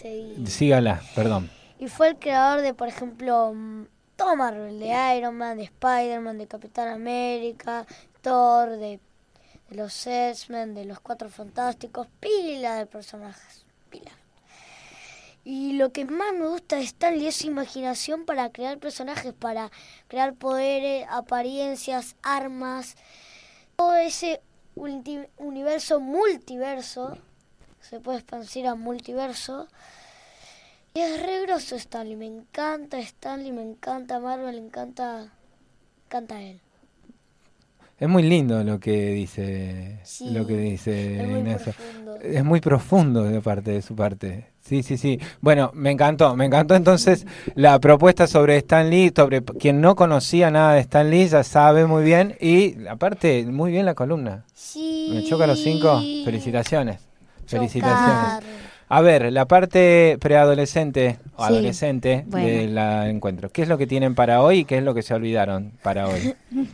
Sígala, 0.45 1.01
perdón. 1.15 1.49
Y 1.79 1.87
fue 1.87 2.09
el 2.09 2.17
creador 2.17 2.61
de, 2.61 2.73
por 2.73 2.87
ejemplo, 2.89 3.53
mm, 3.53 3.85
todo 4.17 4.35
Marvel, 4.35 4.79
de 4.79 5.15
Iron 5.17 5.35
Man, 5.37 5.57
de 5.57 5.63
Spider-Man, 5.63 6.37
de 6.39 6.47
Capitán 6.47 6.89
América, 6.89 7.85
Thor, 8.21 8.71
de, 8.71 8.99
de 9.69 9.75
los 9.77 10.05
X-Men, 10.05 10.73
de 10.73 10.83
los 10.83 10.99
Cuatro 10.99 11.29
Fantásticos, 11.29 12.07
pila 12.19 12.75
de 12.75 12.85
personajes, 12.85 13.63
pila. 13.89 14.11
Y 15.51 15.73
lo 15.73 15.91
que 15.91 16.05
más 16.05 16.31
me 16.33 16.47
gusta 16.47 16.75
de 16.75 16.83
Stanley 16.83 17.25
es 17.25 17.37
su 17.37 17.47
imaginación 17.47 18.25
para 18.25 18.51
crear 18.51 18.77
personajes, 18.77 19.33
para 19.33 19.71
crear 20.07 20.35
poderes, 20.35 21.07
apariencias, 21.09 22.15
armas, 22.21 22.95
todo 23.75 23.95
ese 23.95 24.41
universo 24.75 25.99
multiverso, 26.01 27.17
se 27.81 27.99
puede 27.99 28.19
expandir 28.19 28.67
a 28.67 28.75
multiverso, 28.75 29.67
y 30.93 30.99
es 30.99 31.19
re 31.19 31.41
grosso 31.41 31.75
Stanley, 31.75 32.15
me 32.15 32.27
encanta 32.27 32.99
Stanley, 32.99 33.51
me 33.51 33.63
encanta 33.63 34.19
Marvel, 34.19 34.61
me 34.61 34.67
encanta, 34.67 35.33
encanta 36.05 36.43
él. 36.43 36.61
Es 37.99 38.07
muy 38.07 38.23
lindo 38.23 38.63
lo 38.63 38.79
que 38.79 39.11
dice, 39.11 39.99
Sí, 40.03 40.29
lo 40.31 40.47
que 40.47 40.55
dice 40.57 41.21
es 41.21 41.27
muy 41.27 41.39
Inés. 41.41 41.61
profundo. 41.61 42.15
Es 42.21 42.43
muy 42.45 42.61
profundo 42.61 43.23
de 43.23 43.41
parte 43.41 43.71
de 43.71 43.81
su 43.81 43.95
parte. 43.95 44.45
Sí, 44.61 44.83
sí, 44.83 44.97
sí. 44.97 45.19
Bueno, 45.41 45.71
me 45.73 45.91
encantó, 45.91 46.35
me 46.35 46.45
encantó 46.45 46.75
entonces 46.75 47.25
la 47.55 47.77
propuesta 47.79 48.27
sobre 48.27 48.55
Stan 48.57 48.89
Lee, 48.89 49.11
sobre 49.15 49.41
quien 49.43 49.81
no 49.81 49.95
conocía 49.95 50.49
nada 50.51 50.75
de 50.75 50.81
Stan 50.81 51.09
Lee, 51.09 51.27
ya 51.27 51.43
sabe 51.43 51.85
muy 51.87 52.03
bien 52.03 52.35
y 52.39 52.87
aparte 52.87 53.45
muy 53.45 53.71
bien 53.71 53.85
la 53.85 53.95
columna. 53.95 54.45
Sí. 54.53 55.09
Me 55.13 55.23
choca 55.25 55.45
los 55.47 55.59
cinco. 55.61 55.99
Felicitaciones. 56.23 56.99
Felicitaciones. 57.47 58.43
A 58.91 59.01
ver, 59.01 59.31
la 59.31 59.45
parte 59.45 60.17
preadolescente 60.19 61.19
o 61.35 61.45
Sí, 61.45 61.51
adolescente 61.53 62.23
bueno. 62.27 62.47
del 62.47 62.77
encuentro. 63.09 63.49
¿Qué 63.51 63.63
es 63.63 63.67
lo 63.67 63.77
que 63.77 63.87
tienen 63.87 64.15
para 64.15 64.41
hoy 64.41 64.59
y 64.59 64.65
qué 64.65 64.77
es 64.77 64.83
lo 64.83 64.93
que 64.93 65.01
se 65.03 65.13
olvidaron 65.13 65.73
para 65.83 66.07
hoy? 66.07 66.33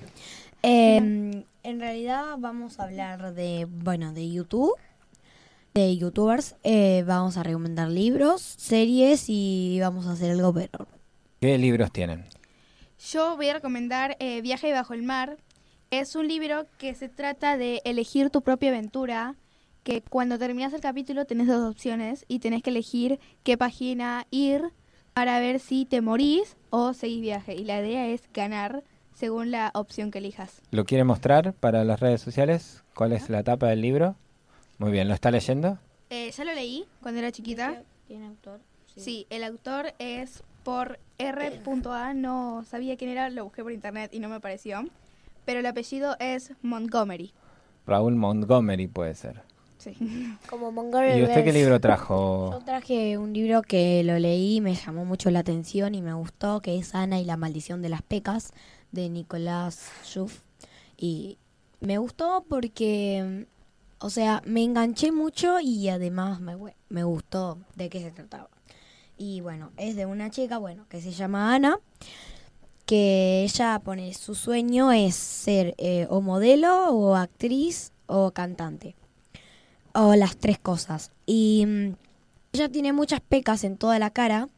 Em, 0.67 1.43
en 1.61 1.79
realidad 1.79 2.37
vamos 2.39 2.79
a 2.79 2.85
hablar 2.85 3.35
de, 3.35 3.67
bueno, 3.69 4.13
de 4.13 4.31
YouTube, 4.31 4.73
de 5.75 5.95
youtubers. 5.95 6.55
Eh, 6.63 7.03
vamos 7.05 7.37
a 7.37 7.43
recomendar 7.43 7.87
libros, 7.89 8.41
series 8.41 9.25
y 9.27 9.77
vamos 9.79 10.07
a 10.07 10.13
hacer 10.13 10.31
algo 10.31 10.51
pero 10.55 10.87
¿Qué 11.39 11.59
libros 11.59 11.91
tienen? 11.91 12.25
Yo 13.11 13.35
voy 13.35 13.49
a 13.49 13.53
recomendar 13.53 14.17
eh, 14.19 14.41
Viaje 14.41 14.71
bajo 14.71 14.95
el 14.95 15.03
mar. 15.03 15.37
Es 15.91 16.15
un 16.15 16.27
libro 16.27 16.65
que 16.79 16.95
se 16.95 17.09
trata 17.09 17.57
de 17.57 17.83
elegir 17.85 18.31
tu 18.31 18.41
propia 18.41 18.69
aventura, 18.69 19.35
que 19.83 20.01
cuando 20.01 20.39
terminas 20.39 20.73
el 20.73 20.81
capítulo 20.81 21.25
tenés 21.25 21.45
dos 21.45 21.69
opciones 21.69 22.25
y 22.27 22.39
tenés 22.39 22.63
que 22.63 22.71
elegir 22.71 23.19
qué 23.43 23.55
página 23.55 24.25
ir 24.31 24.63
para 25.13 25.39
ver 25.39 25.59
si 25.59 25.85
te 25.85 26.01
morís 26.01 26.57
o 26.71 26.93
seguís 26.93 27.21
viaje. 27.21 27.53
Y 27.53 27.65
la 27.65 27.81
idea 27.81 28.07
es 28.07 28.23
ganar 28.33 28.83
según 29.15 29.49
la 29.49 29.71
opción 29.73 30.11
que 30.11 30.19
elijas. 30.19 30.61
¿Lo 30.71 30.85
quiere 30.85 31.03
mostrar 31.03 31.53
para 31.53 31.83
las 31.83 31.99
redes 31.99 32.21
sociales? 32.21 32.83
¿Cuál 32.93 33.13
es 33.13 33.29
la 33.29 33.43
tapa 33.43 33.67
del 33.67 33.81
libro? 33.81 34.15
Muy 34.77 34.91
bien, 34.91 35.07
¿lo 35.07 35.13
está 35.13 35.31
leyendo? 35.31 35.79
Eh, 36.09 36.29
ya 36.31 36.43
lo 36.43 36.53
leí 36.53 36.85
cuando 37.01 37.19
era 37.19 37.31
chiquita. 37.31 37.81
¿Tiene 38.07 38.27
autor? 38.27 38.59
Sí, 38.95 39.25
el 39.29 39.43
autor 39.43 39.93
es 39.99 40.43
por 40.63 40.99
R.A. 41.17 42.13
No 42.13 42.63
sabía 42.69 42.97
quién 42.97 43.09
era, 43.09 43.29
lo 43.29 43.45
busqué 43.45 43.63
por 43.63 43.71
internet 43.71 44.13
y 44.13 44.19
no 44.19 44.29
me 44.29 44.35
apareció. 44.35 44.85
Pero 45.45 45.59
el 45.59 45.65
apellido 45.65 46.15
es 46.19 46.53
Montgomery. 46.61 47.33
Raúl 47.87 48.15
Montgomery 48.15 48.87
puede 48.87 49.15
ser. 49.15 49.43
Sí. 49.85 50.37
Como 50.49 50.71
Montgomery 50.71 51.19
¿Y 51.19 51.23
usted 51.23 51.43
qué 51.43 51.53
libro 51.53 51.75
Yo 51.75 51.79
trajo? 51.79 52.59
traje 52.65 53.17
un 53.19 53.33
libro 53.33 53.61
que 53.61 54.03
lo 54.03 54.17
leí, 54.17 54.59
me 54.59 54.73
llamó 54.73 55.05
mucho 55.05 55.29
la 55.29 55.39
atención 55.39 55.93
y 55.93 56.01
me 56.01 56.13
gustó, 56.13 56.59
que 56.61 56.77
es 56.77 56.95
Ana 56.95 57.19
y 57.19 57.25
la 57.25 57.37
maldición 57.37 57.83
de 57.83 57.89
las 57.89 58.01
pecas, 58.01 58.51
de 58.91 59.09
Nicolás 59.09 59.91
Schuff. 60.03 60.41
Y 60.97 61.37
me 61.81 61.99
gustó 61.99 62.45
porque, 62.49 63.45
o 63.99 64.09
sea, 64.09 64.41
me 64.45 64.63
enganché 64.63 65.11
mucho 65.11 65.59
y 65.59 65.87
además 65.89 66.39
me, 66.39 66.57
me 66.89 67.03
gustó 67.03 67.59
de 67.75 67.89
qué 67.89 68.01
se 68.01 68.09
trataba. 68.09 68.49
Y 69.17 69.41
bueno, 69.41 69.71
es 69.77 69.95
de 69.95 70.07
una 70.07 70.31
chica, 70.31 70.57
bueno, 70.57 70.87
que 70.89 70.99
se 70.99 71.11
llama 71.11 71.53
Ana, 71.53 71.79
que 72.87 73.43
ella 73.43 73.79
pone, 73.83 74.13
su 74.13 74.33
sueño 74.35 74.91
es 74.91 75.15
ser 75.15 75.75
eh, 75.77 76.07
o 76.09 76.21
modelo 76.21 76.89
o 76.89 77.15
actriz 77.15 77.91
o 78.07 78.31
cantante. 78.31 78.95
O 79.95 80.15
las 80.15 80.37
tres 80.37 80.59
cosas. 80.59 81.11
Y 81.25 81.65
mm, 81.65 81.95
ella 82.53 82.69
tiene 82.69 82.93
muchas 82.93 83.21
pecas 83.21 83.63
en 83.63 83.77
toda 83.77 83.97
la 83.97 84.11
cara. 84.11 84.49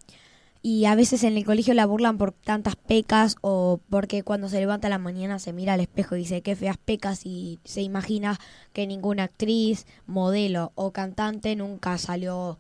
Y 0.62 0.86
a 0.86 0.95
veces 0.95 1.23
en 1.23 1.38
el 1.38 1.45
colegio 1.45 1.73
la 1.73 1.86
burlan 1.86 2.17
por 2.17 2.34
tantas 2.34 2.76
pecas 2.76 3.38
o 3.41 3.80
porque 3.89 4.23
cuando 4.23 4.50
se 4.50 4.60
levanta 4.60 4.88
a 4.88 4.89
la 4.89 4.97
mañana 4.97 5.39
se 5.39 5.54
mira 5.54 5.73
al 5.73 5.80
espejo 5.80 6.15
y 6.15 6.19
dice 6.19 6.41
qué 6.41 6.56
feas 6.56 6.78
pecas 6.78 7.26
y 7.26 7.60
se 7.63 7.82
imagina 7.84 8.38
que 8.73 8.86
ninguna 8.86 9.23
actriz, 9.23 9.86
modelo 10.08 10.73
o 10.76 10.91
cantante 10.91 11.56
nunca 11.56 11.97
salió 11.97 12.58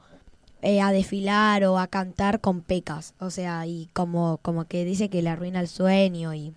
eh, 0.61 0.79
a 0.79 0.91
desfilar 0.91 1.65
o 1.65 1.79
a 1.79 1.87
cantar 1.87 2.39
con 2.39 2.61
pecas. 2.61 3.13
O 3.19 3.29
sea, 3.29 3.65
y 3.67 3.89
como, 3.93 4.37
como 4.41 4.65
que 4.65 4.85
dice 4.85 5.09
que 5.09 5.21
le 5.21 5.29
arruina 5.29 5.59
el 5.59 5.67
sueño 5.67 6.33
y, 6.33 6.53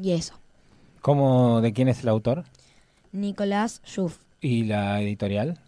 y 0.00 0.12
eso. 0.12 0.34
¿Cómo, 1.00 1.60
¿De 1.60 1.72
quién 1.72 1.88
es 1.88 2.02
el 2.02 2.08
autor? 2.08 2.44
Nicolás 3.12 3.80
Schuff. 3.84 4.27
¿Y 4.40 4.64
la 4.64 5.00
editorial? 5.00 5.58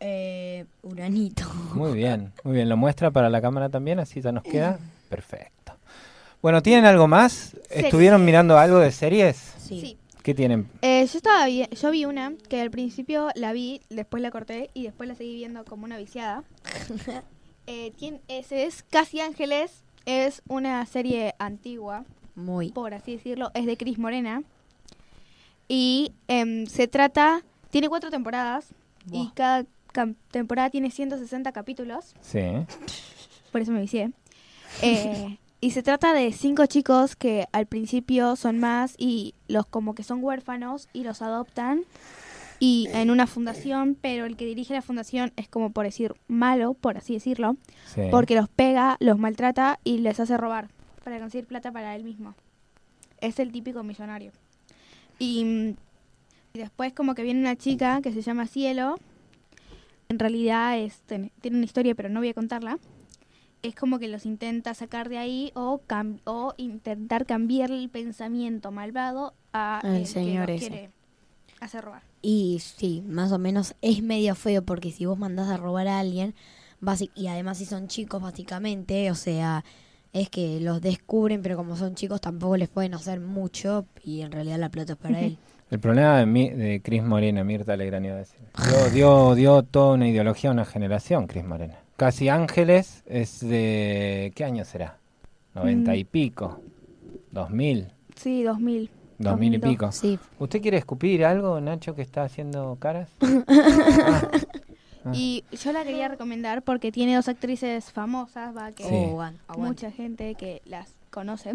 Eh, 0.00 0.64
Uranito. 0.82 1.44
Muy 1.74 1.94
bien, 1.94 2.32
muy 2.44 2.54
bien. 2.54 2.68
¿Lo 2.68 2.76
muestra 2.76 3.10
para 3.10 3.30
la 3.30 3.40
cámara 3.40 3.68
también? 3.68 3.98
Así 3.98 4.20
ya 4.20 4.32
nos 4.32 4.42
queda. 4.44 4.78
Perfecto. 5.08 5.72
Bueno, 6.42 6.62
¿tienen 6.62 6.84
algo 6.84 7.08
más? 7.08 7.56
¿Estuvieron 7.70 8.24
mirando 8.24 8.58
algo 8.58 8.78
de 8.78 8.92
series? 8.92 9.36
Sí. 9.58 9.80
Sí. 9.80 9.98
¿Qué 10.22 10.34
tienen? 10.34 10.68
Eh, 10.82 11.06
yo 11.10 11.16
estaba 11.18 11.46
vi- 11.46 11.68
yo 11.70 11.90
vi 11.92 12.04
una 12.04 12.34
que 12.48 12.60
al 12.60 12.70
principio 12.70 13.28
la 13.36 13.52
vi, 13.52 13.80
después 13.90 14.20
la 14.22 14.30
corté 14.32 14.70
y 14.74 14.82
después 14.82 15.08
la 15.08 15.14
seguí 15.14 15.34
viendo 15.36 15.64
como 15.64 15.84
una 15.84 15.96
viciada. 15.98 16.42
eh, 17.68 17.92
¿quién 17.98 18.20
es? 18.28 18.50
Es 18.52 18.82
Casi 18.90 19.20
Ángeles, 19.20 19.84
es 20.04 20.42
una 20.48 20.84
serie 20.86 21.34
antigua, 21.38 22.04
Muy. 22.34 22.70
por 22.70 22.92
así 22.92 23.12
decirlo, 23.16 23.50
es 23.54 23.66
de 23.66 23.76
Cris 23.76 23.98
Morena. 23.98 24.42
Y 25.68 26.12
em, 26.28 26.66
se 26.66 26.88
trata, 26.88 27.42
tiene 27.70 27.88
cuatro 27.88 28.10
temporadas 28.10 28.68
y 29.10 29.30
cada 29.34 29.64
temporada 30.30 30.70
tiene 30.70 30.90
160 30.90 31.52
capítulos, 31.52 32.14
Sí. 32.20 32.40
por 33.52 33.60
eso 33.62 33.72
me 33.72 33.80
vicié. 33.80 34.10
Eh, 34.82 35.38
y 35.60 35.70
se 35.70 35.82
trata 35.82 36.12
de 36.12 36.32
cinco 36.32 36.66
chicos 36.66 37.16
que 37.16 37.46
al 37.52 37.66
principio 37.66 38.36
son 38.36 38.58
más 38.58 38.94
y 38.98 39.34
los 39.48 39.66
como 39.66 39.94
que 39.94 40.02
son 40.02 40.22
huérfanos 40.22 40.88
y 40.92 41.04
los 41.04 41.22
adoptan 41.22 41.84
y 42.58 42.88
en 42.92 43.10
una 43.10 43.26
fundación, 43.26 43.96
pero 44.00 44.24
el 44.24 44.36
que 44.36 44.46
dirige 44.46 44.72
la 44.74 44.82
fundación 44.82 45.32
es 45.36 45.48
como 45.48 45.70
por 45.72 45.84
decir 45.84 46.14
malo, 46.26 46.74
por 46.74 46.96
así 46.96 47.12
decirlo, 47.14 47.56
sí. 47.94 48.02
porque 48.10 48.34
los 48.34 48.48
pega, 48.48 48.96
los 49.00 49.18
maltrata 49.18 49.78
y 49.84 49.98
les 49.98 50.20
hace 50.20 50.36
robar 50.36 50.68
para 51.04 51.18
conseguir 51.18 51.46
plata 51.46 51.70
para 51.70 51.94
él 51.94 52.02
mismo. 52.04 52.34
Es 53.20 53.38
el 53.38 53.52
típico 53.52 53.82
millonario. 53.82 54.32
Y, 55.18 55.44
mm, 55.44 55.76
y 56.56 56.58
después 56.58 56.94
como 56.94 57.14
que 57.14 57.22
viene 57.22 57.40
una 57.40 57.54
chica 57.56 58.00
que 58.00 58.12
se 58.12 58.22
llama 58.22 58.46
Cielo. 58.46 58.96
En 60.08 60.18
realidad 60.18 60.78
es, 60.78 61.00
ten- 61.02 61.30
tiene 61.42 61.58
una 61.58 61.66
historia, 61.66 61.94
pero 61.94 62.08
no 62.08 62.20
voy 62.20 62.30
a 62.30 62.34
contarla. 62.34 62.78
Es 63.62 63.74
como 63.74 63.98
que 63.98 64.08
los 64.08 64.24
intenta 64.24 64.72
sacar 64.72 65.08
de 65.10 65.18
ahí 65.18 65.52
o, 65.54 65.82
cam- 65.86 66.20
o 66.24 66.54
intentar 66.56 67.26
cambiar 67.26 67.70
el 67.70 67.90
pensamiento 67.90 68.70
malvado 68.70 69.34
a 69.52 69.82
el 69.84 70.06
señor 70.06 70.46
que 70.46 70.52
los 70.52 70.60
quiere 70.60 70.90
hacer 71.60 71.84
robar. 71.84 72.02
Y 72.22 72.58
sí, 72.60 73.02
más 73.06 73.32
o 73.32 73.38
menos 73.38 73.74
es 73.82 74.02
medio 74.02 74.34
feo 74.34 74.62
porque 74.62 74.92
si 74.92 75.04
vos 75.04 75.18
mandás 75.18 75.48
a 75.48 75.56
robar 75.58 75.88
a 75.88 75.98
alguien, 75.98 76.34
y 77.14 77.26
además 77.26 77.58
si 77.58 77.66
son 77.66 77.88
chicos 77.88 78.22
básicamente, 78.22 79.10
o 79.10 79.14
sea, 79.14 79.64
es 80.12 80.30
que 80.30 80.60
los 80.60 80.80
descubren, 80.80 81.42
pero 81.42 81.56
como 81.56 81.76
son 81.76 81.94
chicos 81.94 82.20
tampoco 82.20 82.56
les 82.56 82.68
pueden 82.68 82.94
hacer 82.94 83.20
mucho 83.20 83.86
y 84.02 84.20
en 84.22 84.32
realidad 84.32 84.58
la 84.58 84.70
plata 84.70 84.92
es 84.94 84.98
para 84.98 85.20
él. 85.20 85.38
El 85.70 85.80
problema 85.80 86.18
de, 86.18 86.26
Mi- 86.26 86.50
de 86.50 86.80
Cris 86.80 87.02
Morena, 87.02 87.42
Mirta 87.42 87.76
Legrand 87.76 88.06
iba 88.06 88.14
a 88.14 88.18
decir. 88.18 88.38
Dio, 88.68 88.90
dio, 88.90 89.34
dio 89.34 89.62
toda 89.64 89.94
una 89.94 90.08
ideología 90.08 90.50
a 90.50 90.52
una 90.52 90.64
generación, 90.64 91.26
Cris 91.26 91.44
Morena. 91.44 91.78
Casi 91.96 92.28
Ángeles 92.28 93.02
es 93.06 93.40
de... 93.40 94.32
¿Qué 94.36 94.44
año 94.44 94.64
será? 94.64 94.98
¿90 95.54 95.98
y 95.98 96.04
pico? 96.04 96.60
¿2000? 97.32 97.88
Sí, 98.14 98.42
2000. 98.42 98.82
¿2000 98.84 98.90
y 99.18 99.24
2002. 99.24 99.70
pico? 99.72 99.92
Sí. 99.92 100.18
¿Usted 100.38 100.60
quiere 100.62 100.76
escupir 100.76 101.24
algo, 101.24 101.60
Nacho, 101.60 101.94
que 101.94 102.02
está 102.02 102.22
haciendo 102.24 102.76
caras? 102.78 103.08
Ah. 105.08 105.12
Y 105.14 105.44
yo 105.52 105.70
la 105.70 105.84
quería 105.84 106.08
recomendar 106.08 106.62
porque 106.62 106.90
tiene 106.90 107.14
dos 107.14 107.28
actrices 107.28 107.92
famosas, 107.92 108.56
va, 108.56 108.72
que 108.72 108.82
Sí. 108.82 109.06
Oh, 109.46 109.56
mucha 109.56 109.92
gente 109.92 110.34
que 110.34 110.62
las 110.64 110.96
conoce. 111.12 111.54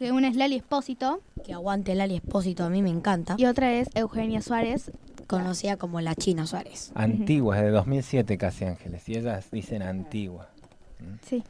Que 0.00 0.12
una 0.12 0.28
es 0.28 0.34
Lali 0.36 0.56
Espósito 0.56 1.20
Que 1.44 1.52
aguante 1.52 1.94
Lali 1.94 2.16
Espósito, 2.16 2.64
a 2.64 2.70
mí 2.70 2.80
me 2.82 2.88
encanta. 2.88 3.34
y 3.38 3.44
otra 3.44 3.72
es 3.74 3.88
Eugenia 3.94 4.40
Suárez. 4.42 4.90
Conocida 5.26 5.76
como 5.76 6.00
la 6.00 6.14
China 6.16 6.46
Suárez. 6.46 6.90
Antigua, 6.94 7.58
es 7.58 7.62
de 7.64 7.70
2007 7.70 8.36
Casi 8.38 8.64
Ángeles. 8.64 9.08
Y 9.08 9.16
ellas 9.18 9.46
dicen 9.52 9.82
antigua. 9.82 10.48
Sí. 11.24 11.44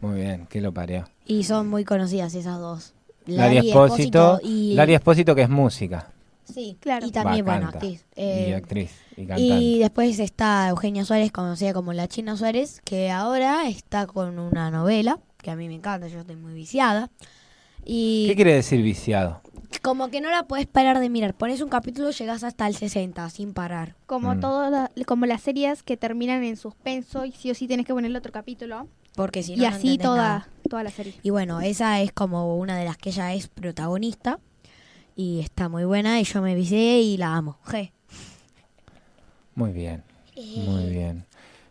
Muy 0.00 0.16
bien, 0.20 0.46
¿qué 0.50 0.60
lo 0.60 0.72
parió? 0.74 1.08
Y 1.26 1.44
son 1.44 1.68
muy 1.68 1.84
conocidas 1.84 2.34
esas 2.34 2.58
dos. 2.58 2.92
Lali 3.24 3.68
Espósito, 3.68 4.40
y... 4.42 4.74
Lali 4.74 4.94
Espósito 4.94 5.34
que 5.36 5.42
es 5.42 5.48
música. 5.48 6.08
Sí, 6.44 6.76
Claro. 6.80 7.06
y 7.06 7.12
también, 7.12 7.46
Va, 7.46 7.52
bueno, 7.52 7.68
actriz. 7.68 8.04
y 8.16 8.20
Eh, 8.20 8.54
actriz 8.56 8.90
y 9.12 9.26
cantante. 9.26 9.42
y 9.42 9.78
después 9.78 10.18
está 10.18 10.68
Eugenia 10.68 11.04
Suárez, 11.04 11.30
conocida 11.30 11.72
como 11.72 11.92
la 11.92 12.08
China 12.08 12.36
Suárez, 12.36 12.80
que 12.84 13.10
ahora 13.12 13.68
está 13.68 14.06
con 14.08 14.40
una 14.40 14.70
novela, 14.72 15.20
que 15.38 15.52
a 15.52 15.56
mí 15.56 15.68
me 15.68 15.74
encanta, 15.76 16.08
yo 16.08 16.20
estoy 16.20 16.36
muy 16.36 16.52
viciada. 16.52 17.08
Y 17.84 18.26
¿Qué 18.28 18.36
quiere 18.36 18.54
decir 18.54 18.82
viciado? 18.82 19.40
como 19.82 20.08
que 20.10 20.20
no 20.20 20.30
la 20.30 20.44
puedes 20.44 20.66
parar 20.66 21.00
de 21.00 21.08
mirar. 21.08 21.34
Pones 21.34 21.60
un 21.60 21.68
capítulo, 21.68 22.10
llegas 22.10 22.44
hasta 22.44 22.66
el 22.68 22.76
60 22.76 23.28
sin 23.30 23.52
parar. 23.54 23.96
Como 24.06 24.34
Mm. 24.34 24.40
todas 24.40 24.70
la- 24.70 24.90
como 25.06 25.26
las 25.26 25.40
series 25.42 25.82
que 25.82 25.96
terminan 25.96 26.44
en 26.44 26.56
suspenso 26.56 27.24
y 27.24 27.32
sí 27.32 27.50
o 27.50 27.54
sí 27.54 27.66
tienes 27.66 27.86
que 27.86 27.92
ponerle 27.94 28.18
otro 28.18 28.30
capítulo. 28.32 28.86
Porque 29.16 29.42
si 29.42 29.56
no, 29.56 29.64
y 29.64 29.66
no 29.66 29.68
así 29.68 29.76
entendés 29.88 30.06
toda, 30.06 30.22
nada. 30.22 30.48
toda 30.70 30.82
la 30.84 30.90
serie. 30.90 31.14
Y 31.22 31.30
bueno, 31.30 31.60
esa 31.60 32.00
es 32.00 32.12
como 32.12 32.56
una 32.56 32.76
de 32.76 32.84
las 32.84 32.96
que 32.96 33.10
ella 33.10 33.34
es 33.34 33.48
protagonista. 33.48 34.38
Y 35.16 35.40
está 35.40 35.68
muy 35.68 35.84
buena 35.84 36.20
y 36.20 36.24
yo 36.24 36.40
me 36.40 36.54
vicié 36.54 37.00
y 37.02 37.16
la 37.18 37.34
amo. 37.34 37.58
Je. 37.66 37.92
Muy 39.54 39.72
bien, 39.72 40.02
Eh. 40.36 40.64
muy 40.66 40.86
bien. 40.90 41.26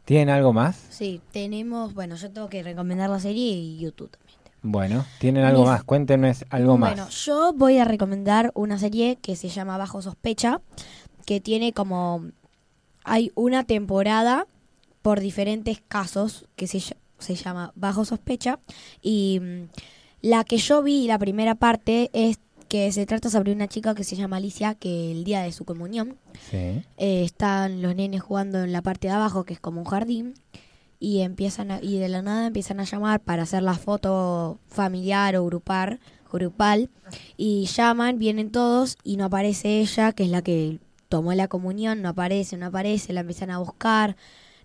¿Tienen 0.05 0.29
algo 0.29 0.53
más? 0.53 0.75
Sí, 0.89 1.21
tenemos, 1.31 1.93
bueno, 1.93 2.15
yo 2.15 2.29
tengo 2.31 2.49
que 2.49 2.61
recomendar 2.63 3.09
la 3.09 3.19
serie 3.19 3.43
y 3.53 3.79
YouTube. 3.79 4.11
Bueno, 4.63 5.05
¿tienen 5.19 5.43
algo 5.43 5.65
más? 5.65 5.83
Cuéntenme 5.83 6.33
algo 6.49 6.77
más. 6.77 6.91
Bueno, 6.91 7.09
yo 7.09 7.53
voy 7.53 7.77
a 7.79 7.85
recomendar 7.85 8.51
una 8.53 8.77
serie 8.77 9.15
que 9.15 9.35
se 9.35 9.49
llama 9.49 9.77
Bajo 9.77 10.01
Sospecha, 10.01 10.61
que 11.25 11.39
tiene 11.41 11.73
como... 11.73 12.25
Hay 13.03 13.31
una 13.33 13.63
temporada 13.63 14.45
por 15.01 15.19
diferentes 15.19 15.81
casos 15.87 16.45
que 16.55 16.67
se, 16.67 16.79
se 17.17 17.35
llama 17.35 17.71
Bajo 17.75 18.05
Sospecha. 18.05 18.59
Y 19.01 19.39
mm, 19.41 19.63
la 20.21 20.43
que 20.43 20.57
yo 20.57 20.83
vi, 20.83 21.07
la 21.07 21.17
primera 21.17 21.55
parte, 21.55 22.11
es 22.13 22.37
que 22.67 22.91
se 22.91 23.07
trata 23.07 23.31
sobre 23.31 23.51
una 23.51 23.67
chica 23.67 23.95
que 23.95 24.03
se 24.03 24.15
llama 24.15 24.37
Alicia, 24.37 24.75
que 24.75 25.11
el 25.11 25.23
día 25.23 25.41
de 25.41 25.51
su 25.51 25.65
comunión 25.65 26.17
Sí. 26.51 26.57
eh, 26.57 26.83
están 27.25 27.81
los 27.81 27.95
nenes 27.95 28.21
jugando 28.21 28.63
en 28.63 28.71
la 28.71 28.83
parte 28.83 29.07
de 29.07 29.13
abajo, 29.15 29.43
que 29.43 29.53
es 29.55 29.59
como 29.59 29.81
un 29.81 29.87
jardín, 29.87 30.35
y 31.01 31.21
empiezan 31.21 31.71
a- 31.71 31.81
y 31.81 31.97
de 31.97 32.07
la 32.09 32.21
nada 32.21 32.45
empiezan 32.47 32.79
a 32.79 32.83
llamar 32.85 33.19
para 33.21 33.41
hacer 33.43 33.63
la 33.63 33.73
foto 33.73 34.59
familiar 34.67 35.35
o 35.35 35.43
grupar, 35.45 35.99
grupal, 36.31 36.89
y 37.37 37.65
llaman, 37.65 38.19
vienen 38.19 38.51
todos 38.51 38.97
y 39.03 39.17
no 39.17 39.25
aparece 39.25 39.79
ella, 39.81 40.13
que 40.13 40.23
es 40.23 40.29
la 40.29 40.43
que 40.43 40.79
tomó 41.09 41.33
la 41.33 41.47
comunión, 41.49 42.01
no 42.03 42.09
aparece, 42.09 42.55
no 42.55 42.67
aparece, 42.67 43.13
la 43.13 43.21
empiezan 43.21 43.49
a 43.49 43.57
buscar, 43.57 44.15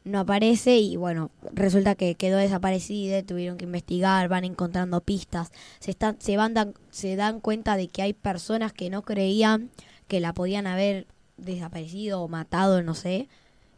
no 0.04 0.20
aparece 0.20 0.76
y 0.78 0.96
bueno, 0.96 1.30
resulta 1.52 1.94
que 1.94 2.14
quedó 2.16 2.36
desaparecida, 2.36 3.22
tuvieron 3.22 3.56
que 3.56 3.64
investigar, 3.64 4.28
van 4.28 4.44
encontrando 4.44 5.00
pistas, 5.00 5.50
se 5.80 5.90
están 5.90 6.16
se 6.20 6.36
van 6.36 6.52
dan, 6.52 6.74
se 6.90 7.16
dan 7.16 7.40
cuenta 7.40 7.76
de 7.78 7.88
que 7.88 8.02
hay 8.02 8.12
personas 8.12 8.74
que 8.74 8.90
no 8.90 9.02
creían 9.02 9.70
que 10.06 10.20
la 10.20 10.34
podían 10.34 10.66
haber 10.66 11.06
desaparecido 11.38 12.20
o 12.22 12.28
matado, 12.28 12.82
no 12.82 12.94
sé, 12.94 13.28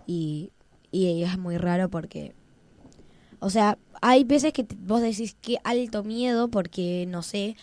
y, 0.07 0.51
y 0.91 1.23
es 1.23 1.39
muy 1.39 1.57
raro 1.57 1.89
porque 1.89 2.35
o 3.41 3.51
sea, 3.51 3.79
hay 4.01 4.25
veces 4.25 4.53
que 4.53 4.67
vos 4.79 5.01
decís 5.01 5.37
que 5.41 5.59
alto 5.65 6.05
miedo 6.05 6.49
porque 6.49 7.07
no 7.09 7.23
sé, 7.23 7.57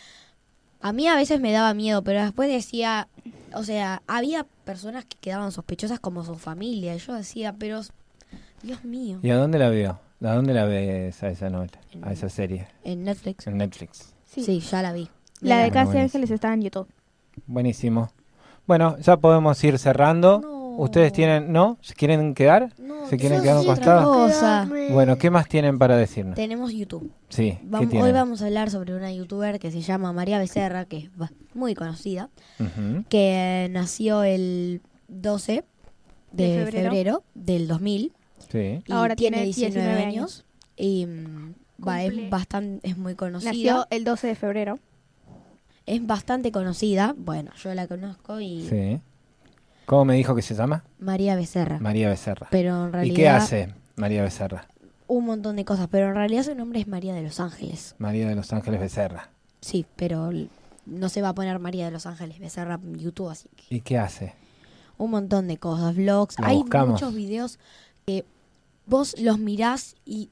a 0.81 0.93
mí 0.93 1.07
a 1.07 1.15
veces 1.15 1.39
me 1.41 1.51
daba 1.51 1.73
miedo, 1.73 2.03
pero 2.03 2.21
después 2.21 2.49
decía, 2.49 3.07
o 3.53 3.63
sea, 3.63 4.03
había 4.07 4.45
personas 4.65 5.05
que 5.05 5.17
quedaban 5.19 5.51
sospechosas 5.51 5.99
como 5.99 6.23
su 6.23 6.35
familia. 6.35 6.95
Y 6.95 6.99
yo 6.99 7.13
decía, 7.13 7.55
pero, 7.57 7.81
Dios 8.61 8.83
mío, 8.83 9.19
¿Y 9.23 9.31
a 9.31 9.37
dónde 9.37 9.57
la 9.57 9.69
vio? 9.69 9.99
¿A 10.21 10.33
dónde 10.33 10.53
la 10.53 10.65
ves 10.65 11.21
a 11.23 11.29
esa 11.29 11.49
novela? 11.49 11.73
A 12.01 12.13
esa 12.13 12.29
serie. 12.29 12.67
en 12.83 13.03
Netflix. 13.03 13.47
En 13.47 13.57
Netflix. 13.57 14.13
Sí. 14.25 14.43
Sí, 14.43 14.59
ya 14.59 14.81
la 14.81 14.93
vi. 14.93 15.09
La 15.41 15.59
de 15.59 15.71
Casi. 15.71 15.97
Ángeles 15.97 16.31
está 16.31 16.53
en 16.53 16.61
YouTube. 16.61 16.87
Buenísimo. 17.45 18.09
Bueno, 18.65 18.97
ya 18.99 19.17
podemos 19.17 19.63
ir 19.63 19.77
cerrando. 19.77 20.39
No. 20.41 20.54
¿Ustedes 20.77 21.13
tienen, 21.13 21.51
no? 21.51 21.77
¿Se 21.81 21.93
quieren 21.93 22.33
quedar? 22.33 22.73
No, 22.77 23.07
¿Se 23.07 23.17
quieren 23.17 23.41
quedar 23.41 23.55
a 23.55 23.59
un 23.59 23.63
sí, 23.63 23.69
costado? 23.69 24.11
otra 24.11 24.33
cosa. 24.33 24.69
Bueno, 24.93 25.17
¿qué 25.17 25.29
más 25.29 25.47
tienen 25.47 25.77
para 25.79 25.95
decirnos? 25.97 26.35
Tenemos 26.35 26.71
YouTube. 26.73 27.11
Sí, 27.29 27.57
hoy 27.73 28.11
vamos 28.11 28.41
a 28.41 28.45
hablar 28.45 28.69
sobre 28.69 28.95
una 28.95 29.11
youtuber 29.13 29.59
que 29.59 29.71
se 29.71 29.81
llama 29.81 30.11
María 30.13 30.39
Becerra, 30.39 30.85
que 30.85 30.97
es 30.97 31.09
muy 31.53 31.75
conocida, 31.75 32.29
que 33.09 33.67
nació 33.71 34.23
el 34.23 34.81
12 35.07 35.63
de, 36.31 36.43
De 36.49 36.65
febrero. 36.65 36.89
febrero. 36.89 37.23
del 37.33 37.67
2000 37.67 38.13
Sí. 38.49 38.83
y 38.85 38.91
Ahora 38.91 39.15
tiene 39.15 39.37
tiene 39.37 39.45
19, 39.45 39.73
19 39.87 40.03
años 40.05 40.45
y 40.77 41.05
mm, 41.05 41.53
va, 41.87 42.03
es 42.03 42.29
bastante 42.29 42.87
es 42.87 42.97
muy 42.97 43.15
conocida. 43.15 43.51
Nació 43.51 43.87
el 43.89 44.03
12 44.03 44.27
de 44.27 44.35
febrero. 44.35 44.79
Es 45.85 46.05
bastante 46.05 46.51
conocida. 46.51 47.15
Bueno, 47.17 47.51
yo 47.63 47.73
la 47.73 47.87
conozco 47.87 48.39
y 48.39 48.67
Sí. 48.67 48.99
¿Cómo 49.85 50.05
me 50.05 50.15
dijo 50.15 50.35
que 50.35 50.41
se 50.41 50.55
llama? 50.55 50.83
María 50.99 51.35
Becerra. 51.35 51.79
María 51.79 52.09
Becerra. 52.09 52.47
pero 52.51 52.83
en 52.85 52.89
¿Y 52.89 52.91
realidad 52.91 53.15
qué 53.15 53.29
hace 53.29 53.73
María 53.95 54.23
Becerra? 54.23 54.67
un 55.07 55.25
montón 55.25 55.55
de 55.55 55.65
cosas, 55.65 55.87
pero 55.91 56.07
en 56.07 56.15
realidad 56.15 56.43
su 56.43 56.55
nombre 56.55 56.79
es 56.79 56.87
María 56.87 57.13
de 57.13 57.21
los 57.21 57.39
Ángeles. 57.39 57.93
María 57.99 58.27
de 58.27 58.33
los 58.35 58.51
Ángeles 58.53 58.79
Becerra. 58.79 59.29
Sí, 59.61 59.85
pero 59.95 60.31
no 60.87 61.09
se 61.09 61.21
va 61.21 61.29
a 61.29 61.35
poner 61.35 61.59
María 61.59 61.85
de 61.85 61.91
los 61.91 62.07
Ángeles 62.07 62.39
Becerra 62.39 62.79
en 62.83 62.97
YouTube, 62.97 63.29
así 63.29 63.47
que 63.55 63.75
¿Y 63.75 63.81
qué 63.81 63.97
hace? 63.99 64.33
un 64.97 65.11
montón 65.11 65.47
de 65.47 65.57
cosas, 65.57 65.95
vlogs. 65.95 66.39
La 66.39 66.47
Hay 66.47 66.57
buscamos. 66.57 66.89
muchos 67.01 67.13
videos 67.13 67.59
que 68.07 68.25
vos 68.87 69.15
los 69.19 69.37
mirás 69.37 69.95
y 70.05 70.29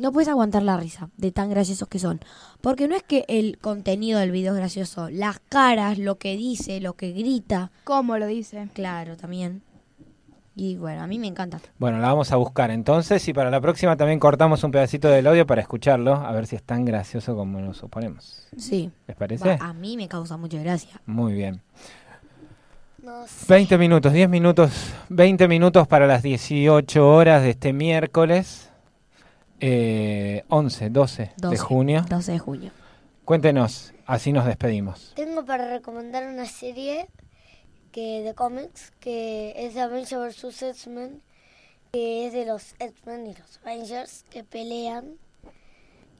no 0.00 0.12
puedes 0.12 0.28
aguantar 0.28 0.62
la 0.62 0.76
risa 0.76 1.08
de 1.16 1.32
tan 1.32 1.50
graciosos 1.50 1.88
que 1.88 1.98
son. 1.98 2.20
Porque 2.60 2.88
no 2.88 2.94
es 2.94 3.02
que 3.02 3.24
el 3.28 3.58
contenido 3.58 4.18
del 4.20 4.30
video 4.30 4.52
es 4.52 4.58
gracioso, 4.58 5.08
las 5.10 5.38
caras, 5.48 5.98
lo 5.98 6.16
que 6.18 6.36
dice, 6.36 6.80
lo 6.80 6.94
que 6.94 7.12
grita, 7.12 7.70
¿Cómo 7.84 8.18
lo 8.18 8.26
dice? 8.26 8.68
claro, 8.74 9.16
también. 9.16 9.62
Y 10.58 10.76
bueno, 10.76 11.02
a 11.02 11.06
mí 11.06 11.18
me 11.18 11.26
encanta. 11.26 11.60
Bueno, 11.78 11.98
la 11.98 12.08
vamos 12.08 12.32
a 12.32 12.36
buscar 12.36 12.70
entonces 12.70 13.28
y 13.28 13.34
para 13.34 13.50
la 13.50 13.60
próxima 13.60 13.94
también 13.96 14.18
cortamos 14.18 14.64
un 14.64 14.70
pedacito 14.70 15.08
del 15.08 15.26
audio 15.26 15.46
para 15.46 15.60
escucharlo, 15.60 16.14
a 16.14 16.32
ver 16.32 16.46
si 16.46 16.56
es 16.56 16.62
tan 16.62 16.86
gracioso 16.86 17.36
como 17.36 17.60
nos 17.60 17.76
suponemos. 17.76 18.46
Sí. 18.56 18.90
¿Les 19.06 19.16
parece? 19.16 19.58
Va, 19.58 19.66
a 19.66 19.74
mí 19.74 19.98
me 19.98 20.08
causa 20.08 20.38
mucha 20.38 20.58
gracia. 20.58 20.98
Muy 21.04 21.34
bien. 21.34 21.60
No 23.02 23.26
sé. 23.26 23.44
20 23.48 23.76
minutos, 23.76 24.12
10 24.14 24.30
minutos, 24.30 24.94
20 25.10 25.46
minutos 25.46 25.86
para 25.86 26.06
las 26.06 26.22
18 26.22 27.06
horas 27.06 27.42
de 27.42 27.50
este 27.50 27.74
miércoles, 27.74 28.65
eh, 29.60 30.44
11, 30.48 30.90
12, 30.90 31.22
de 31.22 31.32
12. 31.36 31.56
junio. 31.58 32.04
12 32.08 32.32
de 32.32 32.38
junio. 32.38 32.70
Cuéntenos, 33.24 33.92
así 34.06 34.32
nos 34.32 34.46
despedimos. 34.46 35.12
Tengo 35.16 35.44
para 35.44 35.68
recomendar 35.68 36.26
una 36.28 36.46
serie 36.46 37.08
que 37.92 38.22
de 38.22 38.34
cómics 38.34 38.92
que 39.00 39.54
es 39.56 39.74
de 39.74 39.80
Avengers 39.80 40.42
vs. 40.42 40.62
X-Men, 40.62 41.22
que 41.92 42.26
es 42.26 42.32
de 42.32 42.46
los 42.46 42.74
X-Men 42.78 43.26
y 43.26 43.34
los 43.34 43.58
Avengers 43.64 44.24
que 44.30 44.44
pelean. 44.44 45.16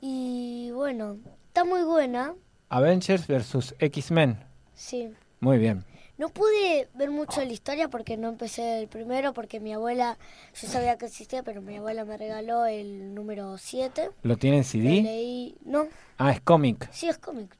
Y 0.01 0.71
bueno, 0.73 1.19
está 1.49 1.65
muy 1.65 1.83
buena, 1.85 2.35
Avengers 2.69 3.27
versus 3.27 3.75
X-Men. 3.79 4.39
sí. 4.75 5.13
Muy 5.39 5.59
bien. 5.59 5.85
No 6.19 6.31
pude 6.31 6.89
ver 6.95 7.11
mucho 7.11 7.43
la 7.45 7.53
historia 7.53 7.89
porque 7.89 8.17
no 8.17 8.29
empecé 8.29 8.81
el 8.81 8.89
primero, 8.89 9.35
porque 9.35 9.61
mi 9.61 9.75
abuela, 9.75 10.17
yo 10.61 10.67
sabía 10.67 10.97
que 10.97 11.07
existía, 11.07 11.43
pero 11.43 11.61
mi 11.61 11.77
abuela 11.77 12.05
me 12.07 12.17
regaló 12.17 12.65
el 12.65 13.15
número 13.15 13.59
7. 13.59 14.11
¿Lo 14.23 14.37
tienen 14.39 14.61
Lo 14.61 14.65
CD? 14.65 15.03
leí, 15.03 15.57
no, 15.65 15.87
Ah, 16.17 16.33
es 16.33 16.41
cómic. 16.41 16.89
sí 16.91 17.09
es 17.09 17.19
cómic. 17.19 17.55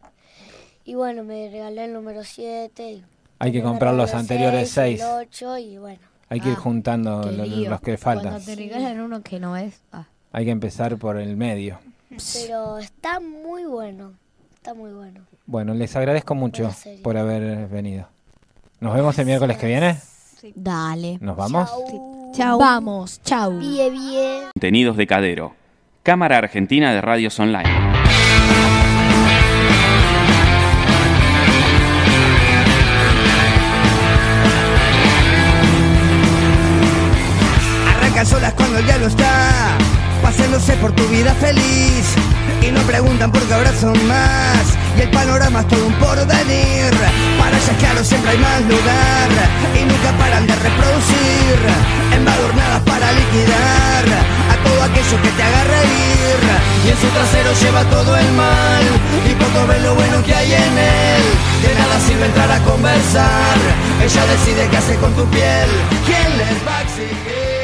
Y 0.87 0.95
bueno, 0.95 1.23
me 1.23 1.51
regaló 1.51 1.83
el 1.83 1.93
número 1.93 2.25
7. 2.25 2.93
y 2.93 3.05
Hay 3.39 3.53
que 3.53 3.63
comprar 3.63 3.93
los 3.93 4.15
anteriores 4.15 4.71
6. 4.71 5.01
El 5.03 5.07
8 5.07 5.59
y 5.59 5.77
bueno. 5.79 6.01
Hay 6.31 6.41
que 6.41 6.49
ir 6.49 6.55
Ah, 6.57 6.61
juntando 6.61 7.21
Qué 7.21 7.33
lo- 7.33 7.45
lío. 7.45 7.71
los 7.71 7.81
que 7.83 7.99
faltan. 7.99 8.31
Cuando 8.33 8.47
te 8.47 8.57
regalan 8.57 9.01
uno 9.01 9.23
que 9.23 9.39
no 9.39 9.57
es. 9.57 9.81
ah. 9.93 10.07
Hay 10.33 10.45
que 10.47 10.51
empezar 10.51 10.97
por 10.97 11.19
el 11.19 11.37
medio. 11.37 11.79
Pero 12.33 12.79
está 12.79 13.21
muy 13.21 13.65
bueno. 13.65 14.15
Está 14.55 14.73
muy 14.75 14.93
bueno. 14.93 15.27
Bueno, 15.45 15.75
les 15.75 15.95
agradezco 15.95 16.35
mucho 16.35 16.71
por 17.03 17.17
haber 17.19 17.69
venido. 17.69 18.09
Nos 18.81 18.95
vemos 18.95 19.19
el 19.19 19.27
miércoles 19.27 19.57
que 19.57 19.67
viene. 19.67 19.97
Dale. 20.55 21.19
¿Nos 21.21 21.37
vamos? 21.37 21.71
Chau. 21.71 22.33
Chau. 22.35 22.59
Vamos, 22.59 23.21
chau. 23.25 23.59
Bien, 23.59 23.93
bien. 23.93 24.43
Contenidos 24.53 24.97
de 24.97 25.07
Cadero. 25.07 25.55
Cámara 26.03 26.39
Argentina 26.39 26.93
de 26.93 27.01
Radios 27.01 27.39
Online. 27.41 27.71
Arranca 37.97 38.25
solas 38.25 38.53
cuando 38.55 38.79
el 38.79 38.85
diablo 38.85 39.07
está 39.07 39.77
pasándose 40.23 40.75
por 40.75 40.93
tu 40.93 41.03
vida 41.09 41.35
feliz 41.35 42.15
y 42.67 42.71
no 42.71 42.81
preguntan 42.83 43.33
por 43.33 43.43
qué 43.43 43.55
ahora 43.55 43.73
son 43.73 44.07
más 44.07 44.76
y 44.97 45.01
el 45.01 45.11
panorama 45.11 45.61
es 45.61 45.69
todo 45.69 45.87
un 45.87 45.95
porvenir. 45.95 46.91
Para 47.39 47.59
claro 47.79 48.05
siempre 48.05 48.31
hay 48.31 48.39
más 48.39 48.61
lugar 48.63 49.29
y 49.75 49.85
nunca 49.85 50.13
paran 50.19 50.47
de 50.47 50.55
reproducir. 50.55 51.57
Embadurnadas 52.15 52.83
para 52.83 53.13
liquidar 53.13 54.05
a 54.53 54.57
todo 54.65 54.83
aquello 54.83 55.23
que 55.23 55.31
te 55.31 55.43
haga 55.43 55.65
reír. 55.65 56.41
Y 56.85 56.89
en 56.91 56.97
su 56.97 57.09
trasero 57.09 57.53
lleva 57.61 57.85
todo 57.91 58.17
el 58.17 58.33
mal 58.33 58.85
y 59.29 59.35
poco 59.35 59.67
ve 59.67 59.81
lo 59.81 59.95
bueno 59.95 60.23
que 60.25 60.35
hay 60.35 60.53
en 60.53 60.79
él. 60.79 61.25
De 61.63 61.75
nada 61.75 62.01
sirve 62.01 62.27
entrar 62.27 62.51
a 62.51 62.59
conversar. 62.61 63.57
Ella 64.03 64.27
decide 64.27 64.69
qué 64.71 64.77
hace 64.77 64.97
con 64.97 65.13
tu 65.15 65.25
piel. 65.27 65.69
Quién 66.07 66.39
les 66.39 66.67
va 66.67 66.79
a 66.79 66.83
exigir 66.83 67.57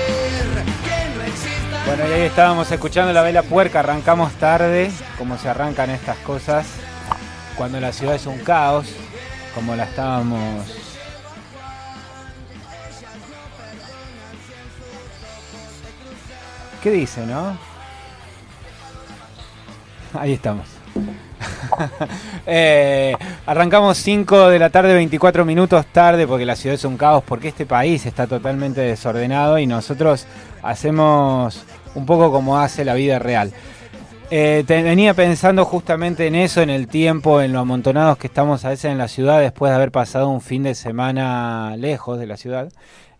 bueno, 1.84 2.08
y 2.08 2.12
ahí 2.12 2.22
estábamos 2.22 2.70
escuchando 2.70 3.12
la 3.12 3.22
vela 3.22 3.42
puerca, 3.42 3.80
arrancamos 3.80 4.32
tarde, 4.34 4.90
como 5.18 5.36
se 5.36 5.48
arrancan 5.48 5.90
estas 5.90 6.16
cosas, 6.18 6.64
cuando 7.62 7.78
la 7.78 7.92
ciudad 7.92 8.16
es 8.16 8.26
un 8.26 8.38
caos, 8.40 8.88
como 9.54 9.76
la 9.76 9.84
estábamos... 9.84 10.66
¿Qué 16.82 16.90
dice, 16.90 17.24
no? 17.24 17.56
Ahí 20.12 20.32
estamos. 20.32 20.66
eh, 22.48 23.14
arrancamos 23.46 23.96
5 23.98 24.48
de 24.48 24.58
la 24.58 24.70
tarde, 24.70 24.92
24 24.94 25.44
minutos 25.44 25.86
tarde, 25.86 26.26
porque 26.26 26.44
la 26.44 26.56
ciudad 26.56 26.74
es 26.74 26.84
un 26.84 26.96
caos, 26.96 27.22
porque 27.24 27.46
este 27.46 27.64
país 27.64 28.04
está 28.06 28.26
totalmente 28.26 28.80
desordenado 28.80 29.56
y 29.60 29.68
nosotros 29.68 30.26
hacemos 30.64 31.64
un 31.94 32.06
poco 32.06 32.32
como 32.32 32.58
hace 32.58 32.84
la 32.84 32.94
vida 32.94 33.20
real. 33.20 33.52
Eh, 34.34 34.64
venía 34.66 35.12
pensando 35.12 35.66
justamente 35.66 36.26
en 36.26 36.34
eso, 36.34 36.62
en 36.62 36.70
el 36.70 36.88
tiempo, 36.88 37.42
en 37.42 37.52
lo 37.52 37.58
amontonados 37.58 38.16
que 38.16 38.28
estamos 38.28 38.64
a 38.64 38.70
veces 38.70 38.90
en 38.90 38.96
la 38.96 39.08
ciudad 39.08 39.38
después 39.40 39.68
de 39.68 39.76
haber 39.76 39.92
pasado 39.92 40.30
un 40.30 40.40
fin 40.40 40.62
de 40.62 40.74
semana 40.74 41.76
lejos 41.76 42.18
de 42.18 42.26
la 42.26 42.38
ciudad. 42.38 42.72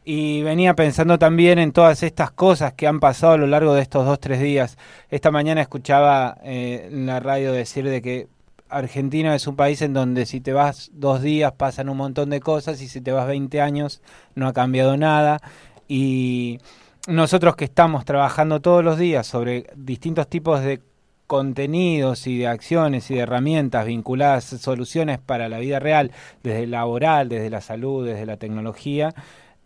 Y 0.07 0.41
venía 0.41 0.73
pensando 0.75 1.19
también 1.19 1.59
en 1.59 1.73
todas 1.73 2.03
estas 2.03 2.31
cosas 2.31 2.73
que 2.73 2.87
han 2.87 2.99
pasado 2.99 3.35
a 3.35 3.37
lo 3.37 3.47
largo 3.47 3.75
de 3.75 3.83
estos 3.83 4.07
dos, 4.07 4.21
tres 4.21 4.41
días. 4.41 4.79
Esta 5.11 5.31
mañana 5.31 5.61
escuchaba 5.61 6.39
eh, 6.45 6.89
en 6.91 7.05
la 7.05 7.21
radio 7.21 7.53
decir 7.53 7.87
de 7.87 8.01
que 8.01 8.29
Argentina 8.71 9.35
es 9.35 9.47
un 9.47 9.57
país 9.57 9.83
en 9.83 9.93
donde 9.93 10.25
si 10.25 10.41
te 10.41 10.55
vas 10.55 10.93
dos 10.95 11.21
días 11.21 11.53
pasan 11.53 11.91
un 11.91 11.99
montón 11.99 12.31
de 12.31 12.41
cosas 12.41 12.81
y 12.81 12.89
si 12.89 13.03
te 13.03 13.13
vas 13.13 13.27
20 13.27 13.61
años 13.61 14.01
no 14.35 14.49
ha 14.49 14.55
cambiado 14.55 14.97
nada. 14.97 15.43
Y 15.89 16.59
nosotros 17.07 17.55
que 17.55 17.67
estamos 17.67 18.07
trabajando 18.07 18.63
todos 18.63 18.83
los 18.83 18.97
días 18.97 19.27
sobre 19.27 19.67
distintos 19.77 20.27
tipos 20.27 20.63
de 20.63 20.81
contenidos 21.27 22.27
y 22.27 22.39
de 22.39 22.47
acciones 22.47 23.11
y 23.11 23.14
de 23.14 23.20
herramientas 23.20 23.87
vinculadas 23.87 24.53
a 24.53 24.59
soluciones 24.59 25.18
para 25.18 25.49
la 25.49 25.59
vida 25.59 25.79
real, 25.79 26.11
desde 26.43 26.66
laboral, 26.66 27.29
desde 27.29 27.51
la 27.51 27.61
salud, 27.61 28.07
desde 28.07 28.27
la 28.27 28.37
tecnología, 28.37 29.14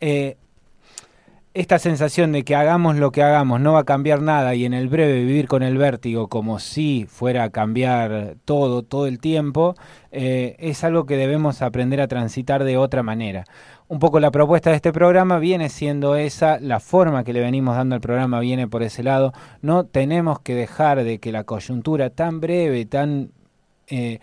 eh, 0.00 0.36
esta 1.56 1.78
sensación 1.78 2.32
de 2.32 2.44
que 2.44 2.54
hagamos 2.54 2.96
lo 2.96 3.10
que 3.10 3.22
hagamos 3.22 3.60
no 3.60 3.72
va 3.72 3.80
a 3.80 3.84
cambiar 3.84 4.20
nada 4.20 4.54
y 4.54 4.64
en 4.64 4.74
el 4.74 4.88
breve 4.88 5.20
vivir 5.20 5.48
con 5.48 5.62
el 5.62 5.78
vértigo 5.78 6.28
como 6.28 6.58
si 6.58 7.06
fuera 7.08 7.44
a 7.44 7.50
cambiar 7.50 8.36
todo, 8.44 8.82
todo 8.82 9.06
el 9.06 9.18
tiempo, 9.18 9.74
eh, 10.12 10.56
es 10.58 10.84
algo 10.84 11.06
que 11.06 11.16
debemos 11.16 11.62
aprender 11.62 12.00
a 12.00 12.08
transitar 12.08 12.64
de 12.64 12.76
otra 12.76 13.02
manera 13.02 13.44
un 13.88 13.98
poco 14.00 14.18
la 14.18 14.30
propuesta 14.30 14.70
de 14.70 14.76
este 14.76 14.92
programa 14.92 15.38
viene 15.38 15.68
siendo 15.68 16.16
esa, 16.16 16.58
la 16.58 16.80
forma 16.80 17.22
que 17.22 17.32
le 17.32 17.40
venimos 17.40 17.76
dando 17.76 17.94
al 17.94 18.00
programa 18.00 18.40
viene 18.40 18.66
por 18.66 18.82
ese 18.82 19.02
lado. 19.02 19.32
No 19.62 19.86
tenemos 19.86 20.40
que 20.40 20.54
dejar 20.54 21.04
de 21.04 21.18
que 21.20 21.30
la 21.30 21.44
coyuntura 21.44 22.10
tan 22.10 22.40
breve, 22.40 22.84
tan 22.86 23.30
eh, 23.86 24.18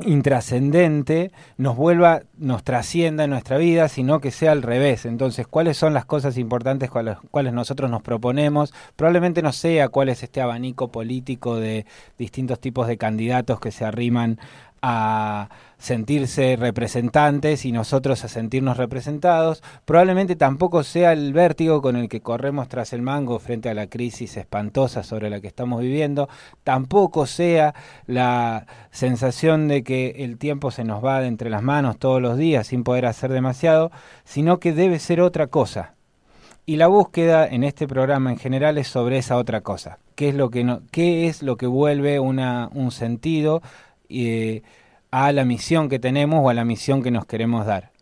intrascendente, 0.00 1.30
nos 1.56 1.76
vuelva, 1.76 2.22
nos 2.36 2.64
trascienda 2.64 3.24
en 3.24 3.30
nuestra 3.30 3.58
vida, 3.58 3.88
sino 3.88 4.20
que 4.20 4.30
sea 4.30 4.52
al 4.52 4.62
revés. 4.62 5.06
Entonces, 5.06 5.46
¿cuáles 5.46 5.76
son 5.76 5.94
las 5.94 6.04
cosas 6.04 6.36
importantes 6.36 6.90
con 6.90 7.04
las 7.04 7.18
cuales 7.30 7.52
nosotros 7.52 7.90
nos 7.90 8.02
proponemos? 8.02 8.74
Probablemente 8.96 9.42
no 9.42 9.52
sea 9.52 9.88
cuál 9.88 10.08
es 10.08 10.22
este 10.22 10.40
abanico 10.40 10.88
político 10.88 11.56
de 11.56 11.86
distintos 12.18 12.60
tipos 12.60 12.88
de 12.88 12.98
candidatos 12.98 13.60
que 13.60 13.70
se 13.70 13.84
arriman 13.84 14.38
a 14.86 15.48
sentirse 15.78 16.56
representantes 16.56 17.64
y 17.64 17.72
nosotros 17.72 18.22
a 18.22 18.28
sentirnos 18.28 18.76
representados, 18.76 19.62
probablemente 19.86 20.36
tampoco 20.36 20.82
sea 20.82 21.14
el 21.14 21.32
vértigo 21.32 21.80
con 21.80 21.96
el 21.96 22.10
que 22.10 22.20
corremos 22.20 22.68
tras 22.68 22.92
el 22.92 23.00
mango 23.00 23.38
frente 23.38 23.70
a 23.70 23.74
la 23.74 23.86
crisis 23.86 24.36
espantosa 24.36 25.02
sobre 25.02 25.30
la 25.30 25.40
que 25.40 25.46
estamos 25.46 25.80
viviendo, 25.80 26.28
tampoco 26.64 27.24
sea 27.24 27.74
la 28.06 28.66
sensación 28.90 29.68
de 29.68 29.82
que 29.84 30.16
el 30.18 30.36
tiempo 30.36 30.70
se 30.70 30.84
nos 30.84 31.02
va 31.02 31.20
de 31.20 31.28
entre 31.28 31.48
las 31.48 31.62
manos 31.62 31.98
todos 31.98 32.20
los 32.20 32.36
días 32.36 32.66
sin 32.66 32.84
poder 32.84 33.06
hacer 33.06 33.32
demasiado, 33.32 33.90
sino 34.24 34.60
que 34.60 34.74
debe 34.74 34.98
ser 34.98 35.22
otra 35.22 35.46
cosa. 35.46 35.94
Y 36.66 36.76
la 36.76 36.88
búsqueda 36.88 37.46
en 37.46 37.64
este 37.64 37.88
programa 37.88 38.30
en 38.30 38.38
general 38.38 38.76
es 38.76 38.88
sobre 38.88 39.16
esa 39.16 39.36
otra 39.36 39.62
cosa. 39.62 39.98
¿Qué 40.14 40.30
es 40.30 40.34
lo 40.34 40.48
que, 40.50 40.78
qué 40.90 41.26
es 41.26 41.42
lo 41.42 41.56
que 41.56 41.66
vuelve 41.66 42.20
una, 42.20 42.70
un 42.72 42.90
sentido 42.90 43.62
a 45.10 45.32
la 45.32 45.44
misión 45.44 45.88
que 45.88 45.98
tenemos 45.98 46.40
o 46.42 46.50
a 46.50 46.54
la 46.54 46.64
misión 46.64 47.02
que 47.02 47.10
nos 47.10 47.26
queremos 47.26 47.66
dar. 47.66 47.92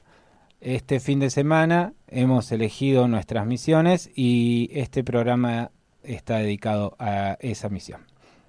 Este 0.61 1.01
fin 1.01 1.19
de 1.19 1.31
semana 1.31 1.93
hemos 2.09 2.53
elegido 2.53 3.09
nuestras 3.09 3.47
misiones 3.47 4.11
y 4.15 4.71
este 4.73 5.03
programa 5.03 5.73
está 6.03 6.39
dedicado 6.39 6.95
a 6.99 7.37
esa 7.41 7.69
misión. 7.69 8.07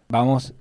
Vamos 0.09 0.53